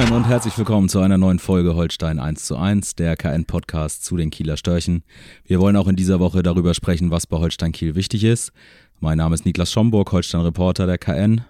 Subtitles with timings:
[0.00, 4.16] Moin und herzlich willkommen zu einer neuen Folge Holstein 1 zu 1, der KN-Podcast zu
[4.16, 5.04] den Kieler Störchen.
[5.44, 8.50] Wir wollen auch in dieser Woche darüber sprechen, was bei Holstein Kiel wichtig ist.
[9.00, 11.42] Mein Name ist Niklas Schomburg, Holstein-Reporter der KN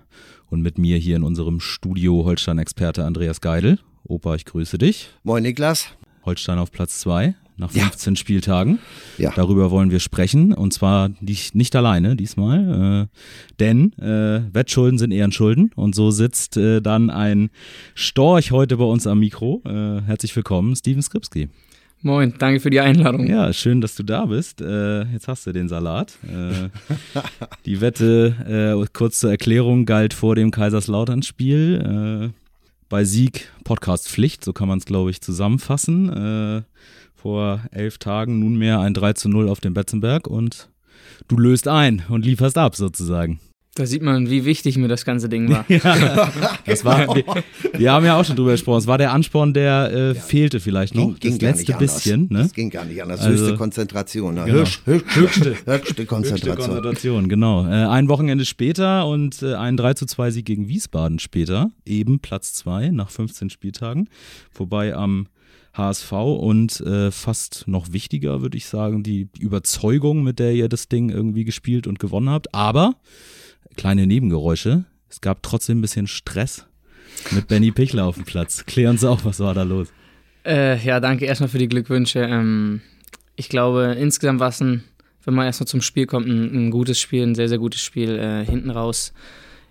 [0.48, 3.78] und mit mir hier in unserem Studio Holstein-Experte Andreas Geidel.
[4.02, 5.10] Opa, ich grüße dich.
[5.22, 5.86] Moin Niklas.
[6.24, 8.18] Holstein auf Platz 2 nach 15 ja.
[8.18, 8.78] Spieltagen.
[9.18, 9.32] Ja.
[9.36, 13.16] Darüber wollen wir sprechen und zwar nicht, nicht alleine diesmal, äh,
[13.60, 17.50] denn äh, Wettschulden sind eher Schulden und so sitzt äh, dann ein
[17.94, 19.62] Storch heute bei uns am Mikro.
[19.64, 21.48] Äh, herzlich willkommen, Steven Skripski.
[22.02, 23.26] Moin, danke für die Einladung.
[23.26, 24.62] Ja, schön, dass du da bist.
[24.62, 26.16] Äh, jetzt hast du den Salat.
[26.24, 26.70] Äh,
[27.66, 32.32] die Wette, kurz zur Erklärung, galt vor dem Kaiserslautern-Spiel.
[32.88, 36.64] bei Sieg Podcast-Pflicht, so kann man es, glaube ich, zusammenfassen
[37.20, 40.70] vor elf Tagen nunmehr ein 3 zu 0 auf dem Betzenberg und
[41.28, 43.40] du löst ein und lieferst ab sozusagen.
[43.76, 45.64] Da sieht man, wie wichtig mir das ganze Ding war.
[45.68, 46.32] ja,
[46.66, 47.24] das war wir,
[47.72, 48.78] wir, haben ja auch schon drüber gesprochen.
[48.78, 50.14] Es war der Ansporn, der äh, ja.
[50.14, 51.06] fehlte vielleicht noch.
[51.06, 52.26] Ging, ging das letzte bisschen.
[52.30, 52.42] Ne?
[52.42, 53.20] Das ging gar nicht anders.
[53.20, 54.34] Also, höchste Konzentration.
[54.34, 54.44] Ne?
[54.46, 54.58] Genau.
[54.58, 56.56] Höchste, höchste, höchste, Konzentration.
[56.56, 57.64] Höchste Konzentration, genau.
[57.66, 61.70] Äh, ein Wochenende später und äh, ein 3 zu 2 Sieg gegen Wiesbaden später.
[61.86, 64.08] Eben Platz 2 nach 15 Spieltagen.
[64.52, 65.28] Wobei am
[65.72, 70.88] HSV und äh, fast noch wichtiger, würde ich sagen, die Überzeugung, mit der ihr das
[70.88, 72.54] Ding irgendwie gespielt und gewonnen habt.
[72.54, 72.96] Aber
[73.76, 74.84] kleine Nebengeräusche.
[75.08, 76.66] Es gab trotzdem ein bisschen Stress
[77.30, 78.64] mit Benny Pichler auf dem Platz.
[78.66, 79.88] Klär uns auch, was war da los?
[80.44, 82.20] Äh, ja, danke erstmal für die Glückwünsche.
[82.20, 82.80] Ähm,
[83.36, 84.84] ich glaube, insgesamt war es ein,
[85.24, 88.18] wenn man erstmal zum Spiel kommt, ein, ein, gutes Spiel, ein sehr, sehr gutes Spiel.
[88.18, 89.12] Äh, hinten raus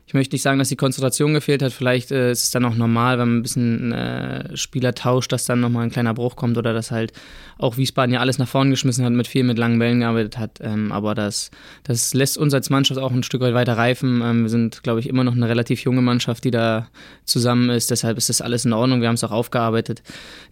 [0.10, 1.72] ich möchte nicht sagen, dass die Konzentration gefehlt hat.
[1.72, 5.46] Vielleicht äh, ist es dann auch normal, wenn man ein bisschen äh, Spieler tauscht, dass
[5.46, 7.14] dann nochmal ein kleiner Bruch kommt oder dass halt
[7.59, 10.62] auch Wiesbaden ja alles nach vorne geschmissen hat, mit viel mit langen Bällen gearbeitet hat.
[10.62, 11.52] Ähm, aber das,
[11.84, 14.24] das lässt uns als Mannschaft auch ein Stück weit weiter reifen.
[14.24, 16.88] Ähm, wir sind, glaube ich, immer noch eine relativ junge Mannschaft, die da
[17.25, 17.92] zusammen ist.
[17.92, 19.02] Deshalb ist das alles in Ordnung.
[19.02, 20.02] Wir haben es auch aufgearbeitet.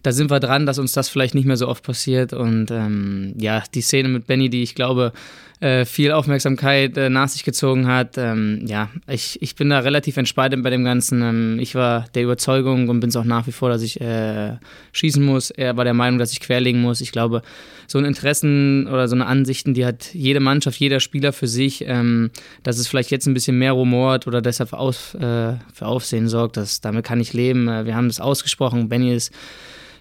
[0.04, 2.32] Da sind wir dran, dass uns das vielleicht nicht mehr so oft passiert.
[2.32, 5.12] Und ähm, ja, die Szene mit Benny, die ich glaube,
[5.60, 8.16] äh, viel Aufmerksamkeit äh, nach sich gezogen hat.
[8.16, 11.22] Ähm, ja, ich, ich bin da relativ entspannt bei dem Ganzen.
[11.22, 14.56] Ähm, ich war der Überzeugung und bin es auch nach wie vor, dass ich äh,
[14.92, 15.50] schießen muss.
[15.50, 17.00] Er war der Meinung, dass ich querlegen muss.
[17.00, 17.42] Ich glaube,
[17.88, 21.84] so ein Interessen oder so eine Ansichten, die hat jede Mannschaft, jeder Spieler für sich,
[21.86, 22.30] ähm,
[22.62, 26.56] dass es vielleicht jetzt ein bisschen mehr rumort oder deshalb auf, äh, für Aufsehen sorgt.
[26.56, 27.66] Das, damit kann ich leben.
[27.68, 28.88] Äh, wir haben das ausgesprochen.
[28.88, 29.32] Benny ist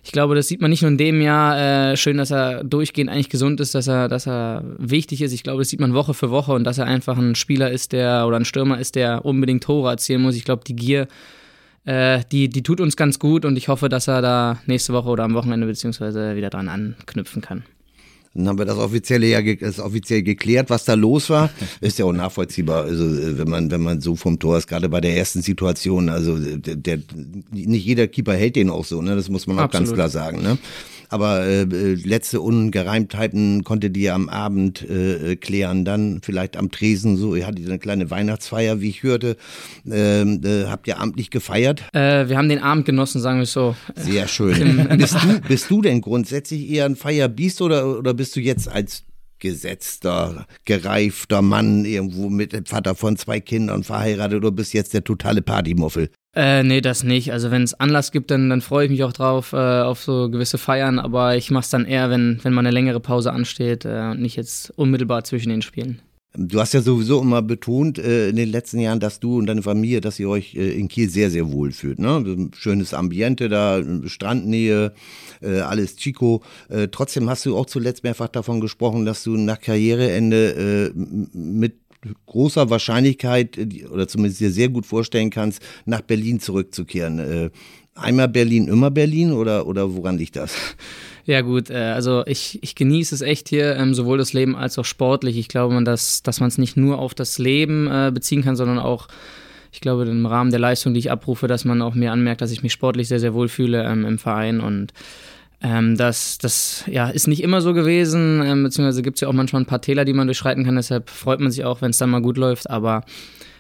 [0.07, 1.91] ich glaube, das sieht man nicht nur in dem Jahr.
[1.91, 5.34] Äh, schön, dass er durchgehend eigentlich gesund ist, dass er, dass er wichtig ist.
[5.34, 7.91] Ich glaube, das sieht man Woche für Woche und dass er einfach ein Spieler ist,
[7.91, 10.38] der oder ein Stürmer ist, der unbedingt Tore erzielen muss.
[10.38, 11.09] Ich glaube, die Gier,
[11.84, 15.09] äh, die, die tut uns ganz gut und ich hoffe, dass er da nächste Woche
[15.09, 17.66] oder am Wochenende beziehungsweise wieder dran anknüpfen kann.
[18.37, 21.49] Dann haben wir das offizielle ja das offiziell geklärt, was da los war.
[21.81, 22.83] Ist ja auch nachvollziehbar.
[22.83, 23.05] Also
[23.37, 26.75] wenn man wenn man so vom Tor ist, gerade bei der ersten Situation, also der,
[26.75, 26.99] der
[27.51, 29.15] nicht jeder Keeper hält den auch so, ne?
[29.15, 29.87] Das muss man auch Absolut.
[29.87, 30.57] ganz klar sagen, ne?
[31.09, 35.85] Aber äh, letzte Ungereimtheiten konnte die am Abend äh, klären.
[35.85, 37.35] Dann vielleicht am Tresen so.
[37.35, 39.38] Ihr hattet eine kleine Weihnachtsfeier, wie ich hörte.
[39.90, 41.84] Ähm, äh, habt ihr abendlich gefeiert?
[41.94, 43.75] Äh, wir haben den Abend genossen, sagen wir so.
[43.96, 44.88] Sehr schön.
[44.97, 49.03] bist, du, bist du denn grundsätzlich eher ein Feierbiest oder, oder bist du jetzt als
[49.40, 55.03] gesetzter, gereifter Mann irgendwo mit dem Vater von zwei Kindern verheiratet oder bist jetzt der
[55.03, 56.09] totale Partymuffel?
[56.37, 57.33] Äh, nee, das nicht.
[57.33, 60.29] Also wenn es Anlass gibt, dann, dann freue ich mich auch drauf, äh, auf so
[60.29, 63.85] gewisse Feiern, aber ich mache es dann eher, wenn, wenn mal eine längere Pause ansteht
[63.85, 65.99] äh, und nicht jetzt unmittelbar zwischen den Spielen.
[66.35, 69.63] Du hast ja sowieso immer betont äh, in den letzten Jahren, dass du und deine
[69.63, 71.97] Familie, dass ihr euch äh, in Kiel sehr, sehr wohl fühlt.
[71.97, 72.51] Ne?
[72.55, 74.93] Schönes Ambiente da, Strandnähe,
[75.41, 76.43] äh, alles Chico.
[76.69, 80.99] Äh, trotzdem hast du auch zuletzt mehrfach davon gesprochen, dass du nach Karriereende äh,
[81.35, 81.78] mit
[82.25, 87.19] großer Wahrscheinlichkeit äh, oder zumindest dir sehr gut vorstellen kannst, nach Berlin zurückzukehren.
[87.19, 87.49] Äh,
[87.95, 90.55] einmal Berlin, immer Berlin oder, oder woran liegt das?
[91.25, 94.79] Ja gut, äh, also ich, ich genieße es echt hier, ähm, sowohl das Leben als
[94.79, 95.37] auch sportlich.
[95.37, 99.09] Ich glaube, dass, dass man es nicht nur auf das Leben beziehen kann, sondern auch,
[99.73, 102.51] ich glaube, im Rahmen der Leistung, die ich abrufe, dass man auch mir anmerkt, dass
[102.51, 104.93] ich mich sportlich sehr, sehr wohl fühle ähm, im Verein und
[105.61, 109.33] ähm, das, das ja, ist nicht immer so gewesen, ähm, beziehungsweise gibt es ja auch
[109.33, 110.75] manchmal ein paar Täler, die man durchschreiten kann.
[110.75, 112.69] Deshalb freut man sich auch, wenn es dann mal gut läuft.
[112.69, 113.03] Aber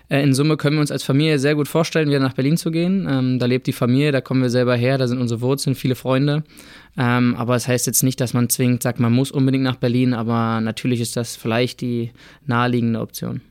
[0.09, 2.71] Äh, in Summe können wir uns als Familie sehr gut vorstellen, wieder nach Berlin zu
[2.71, 3.07] gehen.
[3.09, 5.95] Ähm, da lebt die Familie, da kommen wir selber her, da sind unsere Wurzeln, viele
[5.95, 6.43] Freunde.
[6.97, 9.75] Ähm, aber es das heißt jetzt nicht, dass man zwingend sagt, man muss unbedingt nach
[9.75, 12.11] Berlin, aber natürlich ist das vielleicht die
[12.45, 13.41] naheliegende Option.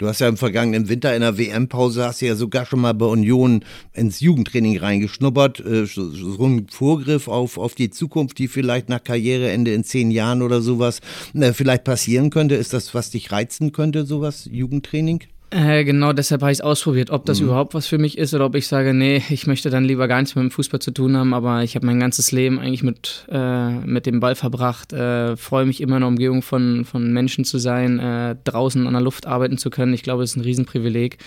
[0.00, 3.04] Du hast ja im vergangenen Winter in der WM-Pause hast ja sogar schon mal bei
[3.04, 3.62] Union
[3.92, 5.60] ins Jugendtraining reingeschnuppert.
[5.60, 10.40] Äh, so ein Vorgriff auf, auf die Zukunft, die vielleicht nach Karriereende in zehn Jahren
[10.40, 11.02] oder sowas
[11.34, 12.54] äh, vielleicht passieren könnte.
[12.54, 15.20] Ist das, was dich reizen könnte, sowas, Jugendtraining?
[15.52, 17.48] Äh, genau deshalb habe ich es ausprobiert, ob das mhm.
[17.48, 20.20] überhaupt was für mich ist oder ob ich sage, nee, ich möchte dann lieber gar
[20.20, 23.26] nichts mit dem Fußball zu tun haben, aber ich habe mein ganzes Leben eigentlich mit,
[23.32, 27.44] äh, mit dem Ball verbracht, äh, freue mich immer in der Umgebung von, von Menschen
[27.44, 29.92] zu sein, äh, draußen an der Luft arbeiten zu können.
[29.92, 31.18] Ich glaube, das ist ein Riesenprivileg.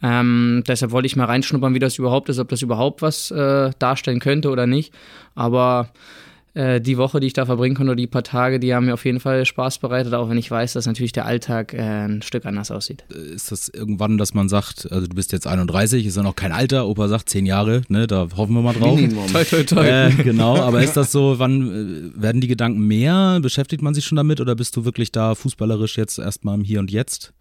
[0.00, 3.70] Ähm, deshalb wollte ich mal reinschnuppern, wie das überhaupt ist, ob das überhaupt was äh,
[3.80, 4.94] darstellen könnte oder nicht.
[5.34, 5.88] Aber
[6.54, 8.94] äh, die Woche, die ich da verbringen konnte, oder die paar Tage, die haben mir
[8.94, 12.22] auf jeden Fall Spaß bereitet, auch wenn ich weiß, dass natürlich der Alltag äh, ein
[12.22, 13.04] Stück anders aussieht.
[13.14, 16.36] Äh, ist das irgendwann, dass man sagt, also du bist jetzt 31, ist ja noch
[16.36, 18.98] kein Alter, Opa sagt 10 Jahre, ne, da hoffen wir mal drauf.
[19.32, 19.82] Toi, toi, toi.
[19.92, 23.40] Äh, genau, aber ist das so, wann werden die Gedanken mehr?
[23.42, 26.80] Beschäftigt man sich schon damit oder bist du wirklich da fußballerisch jetzt erstmal im Hier
[26.80, 27.34] und Jetzt?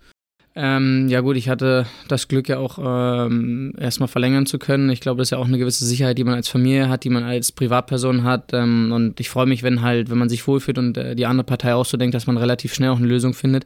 [0.54, 4.90] Ähm, ja gut, ich hatte das Glück ja auch ähm, erstmal verlängern zu können.
[4.90, 7.10] Ich glaube, das ist ja auch eine gewisse Sicherheit, die man als Familie hat, die
[7.10, 8.52] man als Privatperson hat.
[8.54, 11.46] Ähm, und ich freue mich, wenn halt, wenn man sich wohlfühlt und äh, die andere
[11.46, 13.66] Partei auch so denkt, dass man relativ schnell auch eine Lösung findet.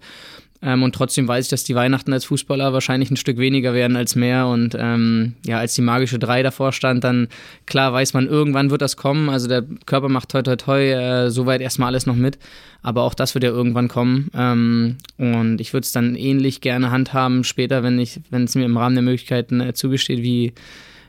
[0.65, 3.95] Ähm, und trotzdem weiß ich, dass die Weihnachten als Fußballer wahrscheinlich ein Stück weniger werden
[3.95, 4.47] als mehr.
[4.47, 7.27] Und ähm, ja, als die magische Drei davor stand, dann
[7.67, 9.29] klar weiß man, irgendwann wird das kommen.
[9.29, 12.39] Also der Körper macht toi toi toi, äh, soweit erstmal alles noch mit.
[12.81, 14.31] Aber auch das wird ja irgendwann kommen.
[14.33, 18.65] Ähm, und ich würde es dann ähnlich gerne handhaben später, wenn ich, wenn es mir
[18.65, 20.53] im Rahmen der Möglichkeiten äh, zugesteht, wie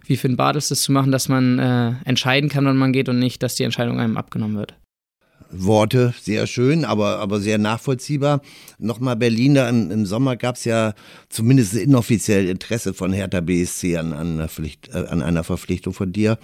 [0.08, 3.18] wie Finn Bartels das zu machen, dass man äh, entscheiden kann, wann man geht und
[3.18, 4.74] nicht, dass die Entscheidung einem abgenommen wird.
[5.50, 8.40] Worte, sehr schön, aber, aber sehr nachvollziehbar.
[8.78, 10.94] Nochmal Berlin, da im, im Sommer gab es ja
[11.28, 16.12] zumindest inoffiziell Interesse von Hertha BSC an, an, einer, Pflicht, äh, an einer Verpflichtung von
[16.12, 16.38] dir.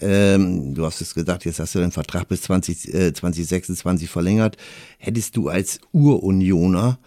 [0.00, 4.56] Ähm, du hast es gesagt, jetzt hast du den Vertrag bis 20, äh, 2026 verlängert.
[4.98, 6.98] Hättest du als Urunioner,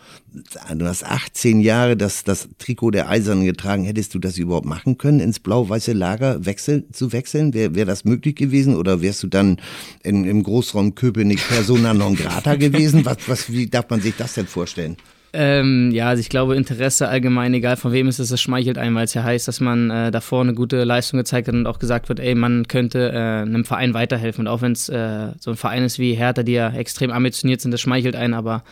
[0.76, 4.98] du hast 18 Jahre das, das Trikot der Eisernen getragen, hättest du das überhaupt machen
[4.98, 7.54] können, ins blau-weiße Lager wechsel, zu wechseln?
[7.54, 9.58] Wäre wär das möglich gewesen oder wärst du dann
[10.04, 13.06] in, im Großraum Köpenick persona non grata gewesen?
[13.06, 14.98] Was, was, wie darf man sich das denn vorstellen?
[15.34, 18.96] Ähm, ja, also ich glaube, Interesse allgemein, egal von wem es ist, es schmeichelt einem,
[18.96, 21.80] weil es ja heißt, dass man äh, davor eine gute Leistung gezeigt hat und auch
[21.80, 24.42] gesagt wird, ey, man könnte äh, einem Verein weiterhelfen.
[24.42, 27.62] Und auch wenn es äh, so ein Verein ist wie Hertha, die ja extrem ambitioniert
[27.62, 28.64] sind, das schmeichelt einen, aber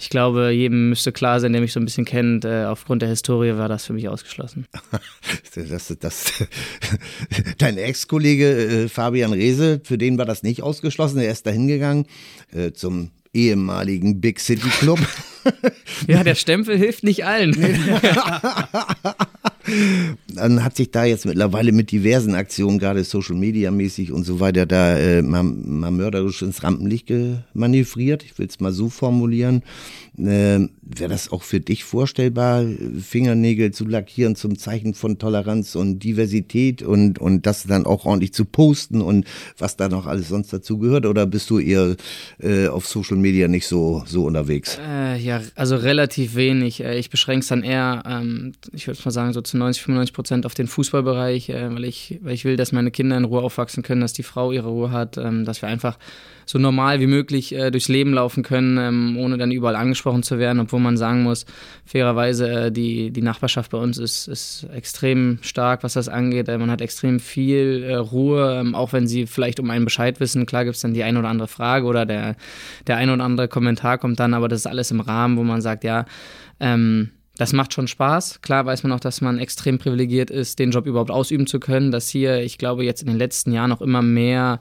[0.00, 3.10] ich glaube, jedem müsste klar sein, der mich so ein bisschen kennt, äh, aufgrund der
[3.10, 4.66] Historie war das für mich ausgeschlossen.
[5.54, 6.32] das, das,
[7.58, 12.06] dein Ex-Kollege äh, Fabian Rehse, für den war das nicht ausgeschlossen, er ist da hingegangen
[12.52, 15.00] äh, zum ehemaligen Big City Club.
[16.06, 17.52] ja, der Stempel hilft nicht allen.
[20.34, 24.40] Dann hat sich da jetzt mittlerweile mit diversen Aktionen, gerade Social Media mäßig und so
[24.40, 27.12] weiter, da äh, mal, mal mörderisch ins Rampenlicht
[27.54, 28.24] manövriert.
[28.24, 29.62] Ich will es mal so formulieren.
[30.26, 32.64] Äh, Wäre das auch für dich vorstellbar,
[33.00, 38.34] Fingernägel zu lackieren zum Zeichen von Toleranz und Diversität und, und das dann auch ordentlich
[38.34, 39.24] zu posten und
[39.56, 41.06] was da noch alles sonst dazu gehört?
[41.06, 41.94] Oder bist du eher
[42.40, 44.78] äh, auf Social Media nicht so, so unterwegs?
[44.84, 46.82] Äh, ja, also relativ wenig.
[46.82, 50.12] Äh, ich beschränke es dann eher, ähm, ich würde mal sagen, so zu 90, 95
[50.12, 53.42] Prozent auf den Fußballbereich, äh, weil, ich, weil ich will, dass meine Kinder in Ruhe
[53.42, 55.98] aufwachsen können, dass die Frau ihre Ruhe hat, ähm, dass wir einfach
[56.50, 60.40] so normal wie möglich äh, durchs Leben laufen können, ähm, ohne dann überall angesprochen zu
[60.40, 61.46] werden, obwohl man sagen muss,
[61.84, 66.48] fairerweise, äh, die, die Nachbarschaft bei uns ist, ist extrem stark, was das angeht.
[66.48, 70.18] Äh, man hat extrem viel äh, Ruhe, ähm, auch wenn sie vielleicht um einen Bescheid
[70.18, 70.44] wissen.
[70.44, 72.34] Klar gibt es dann die eine oder andere Frage oder der,
[72.88, 75.60] der ein oder andere Kommentar kommt dann, aber das ist alles im Rahmen, wo man
[75.60, 76.04] sagt, ja,
[76.58, 78.42] ähm, das macht schon Spaß.
[78.42, 81.92] Klar weiß man auch, dass man extrem privilegiert ist, den Job überhaupt ausüben zu können.
[81.92, 84.58] Dass hier, ich glaube, jetzt in den letzten Jahren auch immer mehr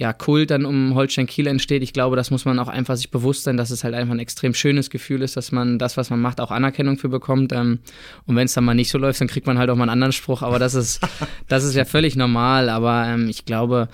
[0.00, 1.82] ja, Kult dann um Holstein Kiel entsteht.
[1.82, 4.18] Ich glaube, das muss man auch einfach sich bewusst sein, dass es halt einfach ein
[4.18, 7.52] extrem schönes Gefühl ist, dass man das, was man macht, auch Anerkennung für bekommt.
[7.52, 7.80] Ähm,
[8.24, 9.90] und wenn es dann mal nicht so läuft, dann kriegt man halt auch mal einen
[9.90, 10.40] anderen Spruch.
[10.40, 11.00] Aber das ist,
[11.48, 12.70] das ist ja völlig normal.
[12.70, 13.90] Aber ähm, ich glaube,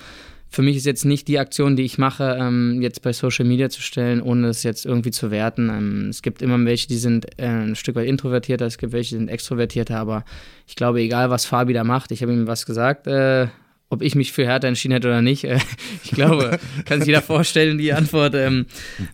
[0.48, 3.68] für mich ist jetzt nicht die Aktion, die ich mache, ähm, jetzt bei Social Media
[3.68, 5.70] zu stellen, ohne es jetzt irgendwie zu werten.
[5.70, 9.16] Ähm, es gibt immer welche, die sind äh, ein Stück weit introvertierter, es gibt welche,
[9.16, 10.24] die sind extrovertierter, aber
[10.68, 13.48] ich glaube, egal was Fabi da macht, ich habe ihm was gesagt, äh,
[13.88, 15.44] ob ich mich für Hertha entschieden hätte oder nicht.
[15.44, 15.58] Äh,
[16.04, 18.34] ich glaube, kann sich jeder vorstellen, die Antwort.
[18.34, 18.66] Ähm,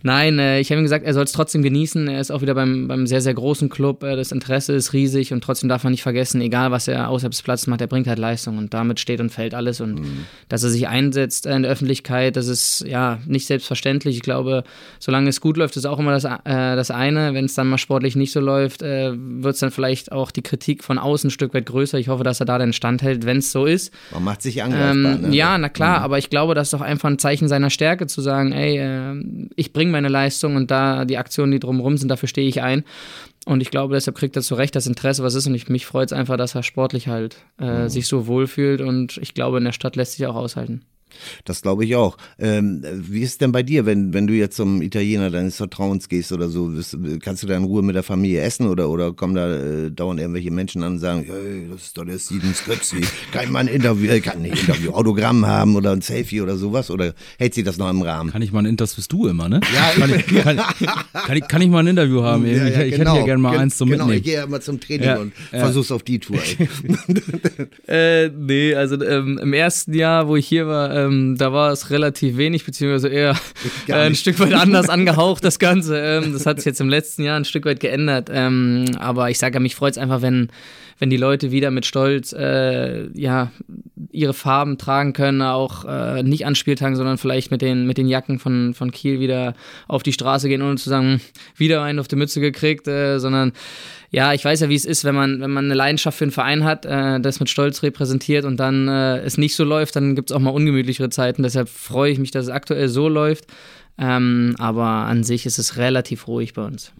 [0.02, 2.08] nein, äh, ich habe ihm gesagt, er soll es trotzdem genießen.
[2.08, 4.02] Er ist auch wieder beim, beim sehr, sehr großen Club.
[4.02, 7.32] Äh, das Interesse ist riesig und trotzdem darf man nicht vergessen, egal was er außerhalb
[7.32, 9.82] des Platzes macht, er bringt halt Leistung und damit steht und fällt alles.
[9.82, 10.24] Und mhm.
[10.48, 14.16] dass er sich einsetzt in der Öffentlichkeit, das ist ja nicht selbstverständlich.
[14.16, 14.64] Ich glaube,
[14.98, 17.34] solange es gut läuft, ist auch immer das, das eine.
[17.34, 20.82] Wenn es dann mal sportlich nicht so läuft, wird es dann vielleicht auch die Kritik
[20.82, 21.98] von außen ein Stück weit größer.
[21.98, 23.92] Ich hoffe, dass er da den Stand hält, wenn es so ist.
[24.12, 24.92] Man macht sich angreifbar.
[24.92, 25.36] Ähm, ne?
[25.36, 26.04] Ja, na klar, mhm.
[26.04, 29.48] aber ich glaube, das ist doch einfach ein Zeichen seiner Stärke zu sagen, ey, äh,
[29.56, 32.84] ich bringe meine Leistung und da die Aktionen, die drumherum sind, dafür stehe ich ein.
[33.44, 35.46] Und ich glaube, deshalb kriegt er zu Recht das Interesse, was ist.
[35.46, 37.88] Und ich, mich freut es einfach, dass er sportlich halt äh, mhm.
[37.88, 38.80] sich so wohlfühlt.
[38.80, 40.82] Und ich glaube, in der Stadt lässt sich auch aushalten.
[41.44, 42.16] Das glaube ich auch.
[42.38, 46.08] Ähm, wie ist es denn bei dir, wenn, wenn du jetzt zum Italiener deines Vertrauens
[46.08, 46.72] gehst oder so?
[47.20, 50.20] Kannst du da in Ruhe mit der Familie essen oder, oder kommen da äh, dauernd
[50.20, 53.00] irgendwelche Menschen an und sagen, hey, das ist doch der Steven Skötzi,
[53.32, 56.56] kann ich mal ein Interview, äh, kann nicht Interview, Autogramm haben oder ein Selfie oder
[56.56, 56.90] sowas?
[56.90, 58.30] Oder hält sich das noch im Rahmen?
[58.30, 59.60] Kann ich mal ein Interview, das bist du immer, ne?
[59.74, 60.56] Ja, kann ich, kann,
[61.12, 62.46] kann, ich, kann ich mal ein Interview haben?
[62.46, 64.22] Ja, ja, ich, ich genau, hätte ja gerne mal eins zum genau, Mitnehmen.
[64.22, 65.58] Genau, ich gehe ja mal zum Training ja, und ja.
[65.60, 66.38] versuch's auf die Tour.
[67.86, 71.90] äh, nee, also ähm, im ersten Jahr, wo ich hier war, ähm, da war es
[71.90, 73.36] relativ wenig, beziehungsweise eher
[73.88, 75.98] äh, ein Stück weit anders angehaucht, das Ganze.
[75.98, 78.28] Ähm, das hat sich jetzt im letzten Jahr ein Stück weit geändert.
[78.32, 80.48] Ähm, aber ich sage, mich freut es einfach, wenn,
[81.02, 83.50] wenn die Leute wieder mit Stolz äh, ja,
[84.12, 88.06] ihre Farben tragen können, auch äh, nicht an Spieltagen, sondern vielleicht mit den, mit den
[88.06, 89.54] Jacken von, von Kiel wieder
[89.88, 91.20] auf die Straße gehen, ohne zu sagen, hm,
[91.56, 93.50] wieder einen auf die Mütze gekriegt, äh, sondern
[94.12, 96.30] ja, ich weiß ja, wie es ist, wenn man, wenn man eine Leidenschaft für einen
[96.30, 100.14] Verein hat, äh, das mit Stolz repräsentiert und dann äh, es nicht so läuft, dann
[100.14, 101.42] gibt es auch mal ungemütlichere Zeiten.
[101.42, 103.46] Deshalb freue ich mich, dass es aktuell so läuft.
[103.98, 106.92] Ähm, aber an sich ist es relativ ruhig bei uns.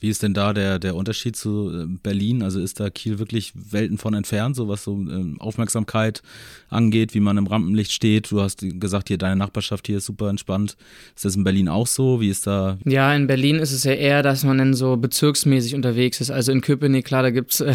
[0.00, 2.42] Wie ist denn da der, der Unterschied zu äh, Berlin?
[2.42, 6.22] Also ist da Kiel wirklich Welten von entfernt, so was so ähm, Aufmerksamkeit
[6.68, 8.32] angeht, wie man im Rampenlicht steht?
[8.32, 10.76] Du hast gesagt, hier deine Nachbarschaft hier ist super entspannt.
[11.14, 12.20] Ist das in Berlin auch so?
[12.20, 12.78] Wie ist da?
[12.84, 16.32] Ja, in Berlin ist es ja eher, dass man dann so bezirksmäßig unterwegs ist.
[16.32, 17.74] Also in Köpenick, klar, da gibt's äh,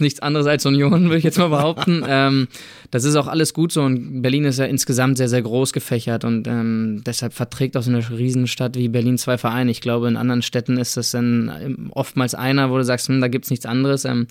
[0.00, 2.02] nichts anderes als Union, würde ich jetzt mal behaupten.
[2.08, 2.48] ähm,
[2.90, 6.24] das ist auch alles gut so und Berlin ist ja insgesamt sehr, sehr groß gefächert
[6.24, 9.70] und ähm, deshalb verträgt auch so eine Riesenstadt wie Berlin zwei Vereine.
[9.70, 13.20] Ich glaube, in anderen Städten ist das dann ähm, oftmals einer, wo du sagst, hm,
[13.20, 14.04] da gibt es nichts anderes.
[14.04, 14.26] Ähm,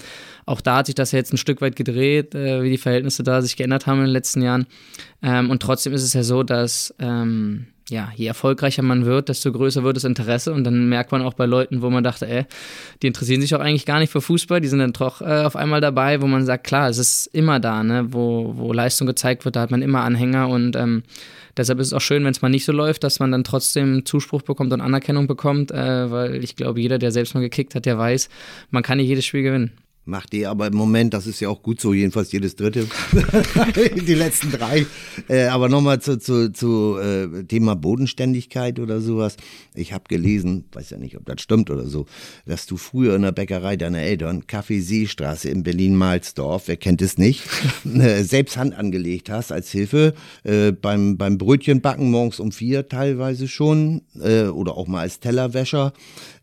[0.46, 3.24] auch da hat sich das ja jetzt ein Stück weit gedreht, äh, wie die Verhältnisse
[3.24, 4.68] da sich geändert haben in den letzten Jahren.
[5.22, 9.51] Ähm, und trotzdem ist es ja so, dass ähm, ja, je erfolgreicher man wird, desto
[9.51, 10.54] größer wird das Interesse.
[10.54, 12.46] Und dann merkt man auch bei Leuten, wo man dachte, ey,
[13.01, 15.56] die interessieren sich auch eigentlich gar nicht für Fußball, die sind dann doch äh, auf
[15.56, 19.46] einmal dabei, wo man sagt, klar, es ist immer da, ne, wo, wo Leistung gezeigt
[19.46, 20.50] wird, da hat man immer Anhänger.
[20.50, 21.04] Und ähm,
[21.58, 24.06] deshalb ist es auch schön, wenn es mal nicht so läuft, dass man dann trotzdem
[24.06, 27.86] Zuspruch bekommt und Anerkennung bekommt, äh, weil ich glaube, jeder, der selbst mal gekickt hat,
[27.86, 28.30] der weiß,
[28.72, 29.72] man kann nicht jedes Spiel gewinnen.
[30.07, 32.85] Macht ihr aber im Moment, das ist ja auch gut so, jedenfalls jedes dritte,
[33.95, 34.85] die letzten drei.
[35.27, 39.35] Äh, aber nochmal zu, zu, zu äh, Thema Bodenständigkeit oder sowas.
[39.74, 42.05] Ich habe gelesen, weiß ja nicht, ob das stimmt oder so,
[42.45, 47.17] dass du früher in der Bäckerei deiner Eltern, Café Seestraße in Berlin-Malsdorf, wer kennt es
[47.17, 47.41] nicht,
[47.85, 53.47] äh, selbst Hand angelegt hast als Hilfe äh, beim, beim Brötchenbacken morgens um vier teilweise
[53.47, 55.93] schon äh, oder auch mal als Tellerwäscher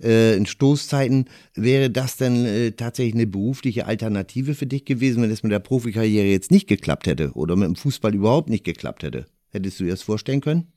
[0.00, 1.26] in Stoßzeiten.
[1.54, 6.26] Wäre das denn tatsächlich eine berufliche Alternative für dich gewesen, wenn es mit der Profikarriere
[6.26, 9.26] jetzt nicht geklappt hätte oder mit dem Fußball überhaupt nicht geklappt hätte?
[9.50, 10.68] Hättest du dir das vorstellen können?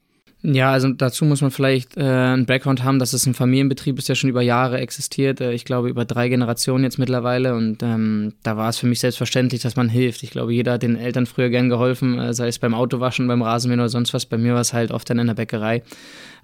[0.41, 4.10] Ja, also dazu muss man vielleicht äh, einen Background haben, dass es ein Familienbetrieb ist,
[4.10, 5.39] der schon über Jahre existiert.
[5.39, 7.55] Äh, ich glaube, über drei Generationen jetzt mittlerweile.
[7.55, 10.22] Und ähm, da war es für mich selbstverständlich, dass man hilft.
[10.22, 13.41] Ich glaube, jeder hat den Eltern früher gern geholfen, äh, sei es beim Autowaschen, beim
[13.41, 14.25] Rasenmähen oder sonst was.
[14.25, 15.82] Bei mir war es halt oft dann in der Bäckerei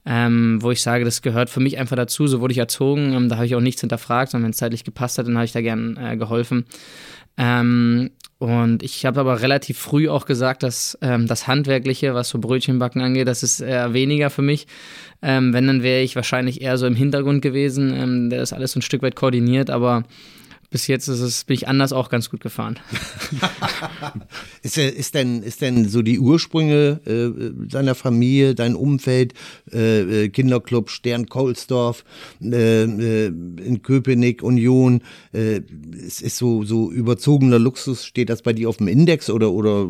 [0.05, 3.29] ähm, wo ich sage, das gehört für mich einfach dazu, so wurde ich erzogen, ähm,
[3.29, 5.51] da habe ich auch nichts hinterfragt, sondern wenn es zeitlich gepasst hat, dann habe ich
[5.51, 6.65] da gern äh, geholfen.
[7.37, 12.39] Ähm, und ich habe aber relativ früh auch gesagt, dass ähm, das Handwerkliche, was so
[12.39, 14.65] Brötchenbacken angeht, das ist eher weniger für mich.
[15.21, 18.71] Ähm, wenn, dann wäre ich wahrscheinlich eher so im Hintergrund gewesen, ähm, der das alles
[18.71, 20.05] so ein Stück weit koordiniert, aber
[20.71, 22.79] bis jetzt ist es, bin ich anders auch ganz gut gefahren.
[24.63, 29.33] ist, ist, denn, ist denn so die Ursprünge äh, deiner Familie, dein Umfeld,
[29.73, 32.05] äh, äh Kinderclub Stern Kohlsdorf,
[32.41, 35.01] äh, äh, in Köpenick, Union,
[35.33, 35.59] äh,
[35.91, 39.89] ist, ist so, so überzogener Luxus, steht das bei dir auf dem Index oder, oder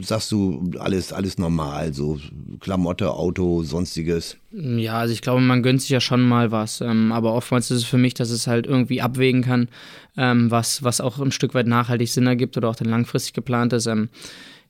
[0.00, 2.18] sagst du alles, alles normal, so
[2.60, 4.38] Klamotte, Auto, sonstiges?
[4.52, 7.78] Ja, also ich glaube, man gönnt sich ja schon mal was, ähm, aber oftmals ist
[7.78, 9.68] es für mich, dass es halt irgendwie abwägen kann,
[10.16, 13.72] ähm, was, was auch ein Stück weit nachhaltig Sinn ergibt oder auch dann langfristig geplant
[13.72, 13.86] ist.
[13.86, 14.08] Ähm,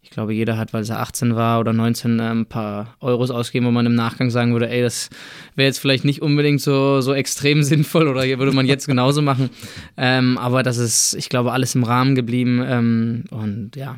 [0.07, 3.67] ich glaube, jeder hat, weil er 18 war oder 19, ähm, ein paar Euros ausgeben,
[3.67, 5.11] wo man im Nachgang sagen würde, ey, das
[5.57, 9.51] wäre jetzt vielleicht nicht unbedingt so, so extrem sinnvoll oder würde man jetzt genauso machen.
[9.97, 13.97] Ähm, aber das ist, ich glaube, alles im Rahmen geblieben ähm, und ja,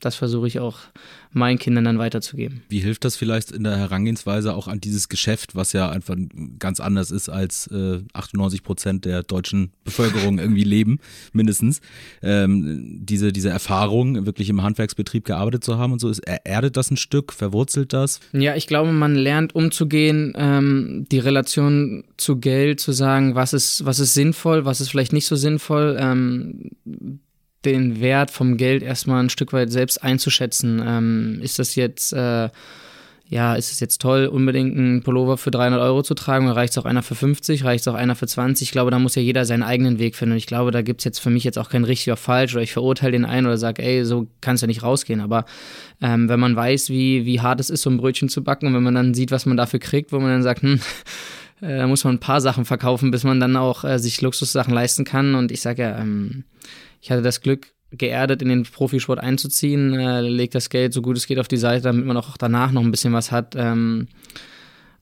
[0.00, 0.78] das versuche ich auch
[1.34, 2.62] meinen Kindern dann weiterzugeben.
[2.68, 6.16] Wie hilft das vielleicht in der Herangehensweise auch an dieses Geschäft, was ja einfach
[6.58, 10.98] ganz anders ist als äh, 98 Prozent der deutschen Bevölkerung irgendwie leben,
[11.32, 11.80] mindestens.
[12.22, 16.90] Ähm, diese, diese Erfahrung, wirklich im Handwerksbetrieb gearbeitet zu haben und so, ist, erdet das
[16.90, 18.20] ein Stück, verwurzelt das?
[18.32, 23.84] Ja, ich glaube, man lernt umzugehen, ähm, die Relation zu Geld, zu sagen, was ist,
[23.84, 25.96] was ist sinnvoll, was ist vielleicht nicht so sinnvoll.
[25.98, 26.70] Ähm,
[27.64, 30.82] den Wert vom Geld erstmal ein Stück weit selbst einzuschätzen.
[30.84, 32.48] Ähm, ist das jetzt, äh,
[33.26, 36.72] ja, ist es jetzt toll, unbedingt einen Pullover für 300 Euro zu tragen oder reicht
[36.72, 38.68] es auch einer für 50, reicht es auch einer für 20?
[38.68, 40.32] Ich glaube, da muss ja jeder seinen eigenen Weg finden.
[40.32, 42.54] Und ich glaube, da gibt es jetzt für mich jetzt auch kein richtig oder falsch
[42.54, 45.20] oder ich verurteile den einen oder sage, ey, so kannst du nicht rausgehen.
[45.20, 45.46] Aber
[46.02, 48.74] ähm, wenn man weiß, wie, wie hart es ist, so ein Brötchen zu backen und
[48.74, 50.80] wenn man dann sieht, was man dafür kriegt, wo man dann sagt, hm,
[51.62, 54.74] äh, da muss man ein paar Sachen verkaufen, bis man dann auch äh, sich Luxussachen
[54.74, 55.34] leisten kann.
[55.34, 56.44] Und ich sage ja, ähm,
[57.04, 61.18] ich hatte das Glück, geerdet in den Profisport einzuziehen, äh, legt das Geld so gut
[61.18, 63.54] es geht auf die Seite, damit man auch danach noch ein bisschen was hat.
[63.58, 64.08] Ähm,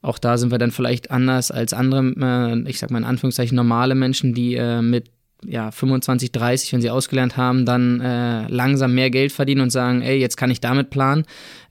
[0.01, 3.55] auch da sind wir dann vielleicht anders als andere, äh, ich sag mal in Anführungszeichen
[3.55, 5.11] normale Menschen, die äh, mit
[5.47, 10.03] ja, 25, 30, wenn sie ausgelernt haben, dann äh, langsam mehr Geld verdienen und sagen,
[10.03, 11.25] ey, jetzt kann ich damit planen.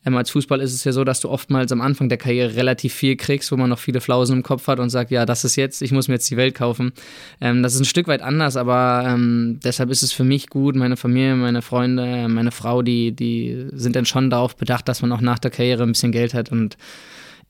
[0.05, 2.93] Ähm, als Fußball ist es ja so, dass du oftmals am Anfang der Karriere relativ
[2.93, 5.55] viel kriegst, wo man noch viele Flausen im Kopf hat und sagt, ja, das ist
[5.55, 6.91] jetzt, ich muss mir jetzt die Welt kaufen.
[7.39, 10.75] Ähm, das ist ein Stück weit anders, aber ähm, deshalb ist es für mich gut,
[10.75, 15.11] meine Familie, meine Freunde, meine Frau, die, die sind dann schon darauf bedacht, dass man
[15.11, 16.77] auch nach der Karriere ein bisschen Geld hat und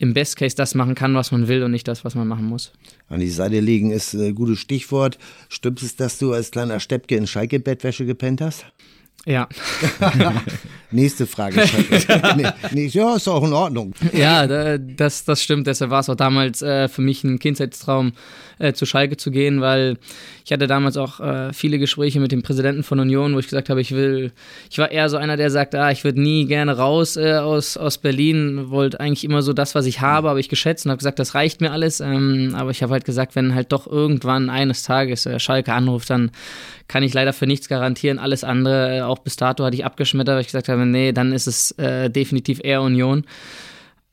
[0.01, 2.45] im Best Case das machen kann, was man will und nicht das, was man machen
[2.45, 2.71] muss.
[3.07, 5.19] An die Seite legen ist ein gutes Stichwort.
[5.47, 8.65] Stimmt es, dass du als kleiner Steppke in Schalke-Bettwäsche gepennt hast?
[9.25, 9.47] Ja.
[10.91, 11.63] Nächste Frage.
[12.35, 13.93] nee, nee, ja, ist auch in Ordnung.
[14.11, 15.67] Ja, das, das stimmt.
[15.67, 18.11] Deshalb war es auch damals äh, für mich ein Kindheitstraum,
[18.61, 19.97] äh, zu Schalke zu gehen, weil
[20.45, 23.69] ich hatte damals auch äh, viele Gespräche mit dem Präsidenten von Union, wo ich gesagt
[23.69, 24.31] habe, ich will,
[24.69, 27.77] ich war eher so einer, der sagt, ah, ich würde nie gerne raus äh, aus,
[27.77, 30.99] aus Berlin, wollte eigentlich immer so das, was ich habe, habe ich geschätzt und habe
[30.99, 31.99] gesagt, das reicht mir alles.
[31.99, 36.09] Ähm, aber ich habe halt gesagt, wenn halt doch irgendwann eines Tages äh, Schalke anruft,
[36.09, 36.31] dann
[36.87, 38.19] kann ich leider für nichts garantieren.
[38.19, 41.33] Alles andere, äh, auch bis dato hatte ich abgeschmettert, weil ich gesagt habe, nee, dann
[41.33, 43.25] ist es äh, definitiv eher Union.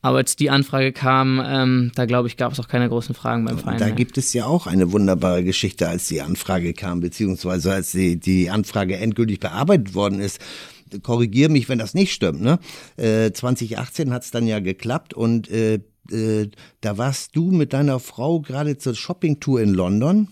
[0.00, 3.44] Aber als die Anfrage kam, ähm, da glaube ich, gab es auch keine großen Fragen
[3.44, 3.78] beim Verein.
[3.78, 3.94] Da mehr.
[3.94, 8.48] gibt es ja auch eine wunderbare Geschichte, als die Anfrage kam, beziehungsweise als die, die
[8.48, 10.40] Anfrage endgültig bearbeitet worden ist.
[11.02, 12.40] Korrigiere mich, wenn das nicht stimmt.
[12.40, 12.60] Ne?
[12.96, 16.48] Äh, 2018 hat es dann ja geklappt und äh, äh,
[16.80, 20.28] da warst du mit deiner Frau gerade zur Shoppingtour in London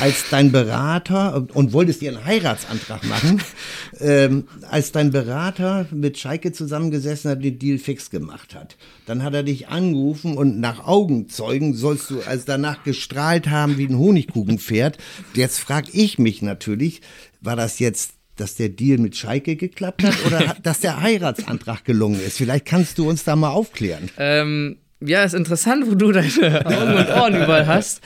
[0.00, 3.42] als dein Berater und wolltest dir einen Heiratsantrag machen,
[4.00, 8.76] ähm, als dein Berater mit Schalke zusammengesessen hat, den Deal fix gemacht hat.
[9.06, 13.86] Dann hat er dich angerufen und nach Augenzeugen sollst du als danach gestrahlt haben wie
[13.86, 14.98] ein Honigkuchenpferd.
[15.34, 17.02] Jetzt frag ich mich natürlich,
[17.40, 22.18] war das jetzt dass der Deal mit Schalke geklappt hat oder dass der Heiratsantrag gelungen
[22.18, 22.38] ist?
[22.38, 24.10] Vielleicht kannst du uns da mal aufklären.
[24.16, 28.00] Ähm, ja, ist interessant, wo du deine Augen und Ohren überall hast.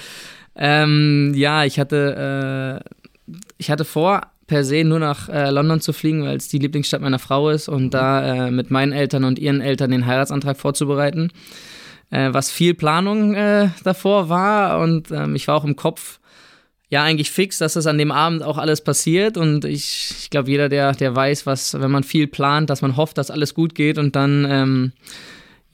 [0.56, 5.92] Ähm, ja, ich hatte, äh, ich hatte vor, per se nur nach äh, London zu
[5.92, 9.38] fliegen, weil es die Lieblingsstadt meiner Frau ist und da äh, mit meinen Eltern und
[9.38, 11.30] ihren Eltern den Heiratsantrag vorzubereiten.
[12.10, 16.20] Äh, was viel Planung äh, davor war und ähm, ich war auch im Kopf
[16.88, 20.48] ja eigentlich fix, dass das an dem Abend auch alles passiert und ich, ich glaube
[20.48, 23.74] jeder, der, der weiß, was, wenn man viel plant, dass man hofft, dass alles gut
[23.74, 24.92] geht und dann ähm,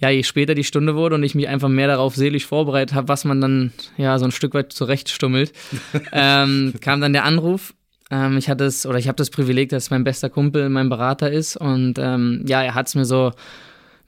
[0.03, 3.07] ja, je später die Stunde wurde und ich mich einfach mehr darauf seelisch vorbereitet habe,
[3.07, 5.53] was man dann ja so ein Stück weit zurechtstummelt,
[6.13, 7.73] ähm, kam dann der Anruf.
[8.11, 11.31] Ähm, ich hatte es, oder ich habe das Privileg, dass mein bester Kumpel mein Berater
[11.31, 13.31] ist und ähm, ja, er hat es mir so,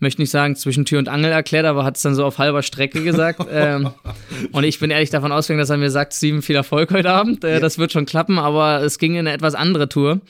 [0.01, 2.65] möchte nicht sagen, zwischen Tür und Angel erklärt, aber hat es dann so auf halber
[2.65, 3.47] Strecke gesagt.
[3.49, 3.91] ähm,
[4.53, 7.45] und ich bin ehrlich davon ausgegangen, dass er mir sagt, Steven, viel Erfolg heute Abend,
[7.45, 7.61] äh, ja.
[7.61, 10.21] das wird schon klappen, aber es ging in eine etwas andere Tour.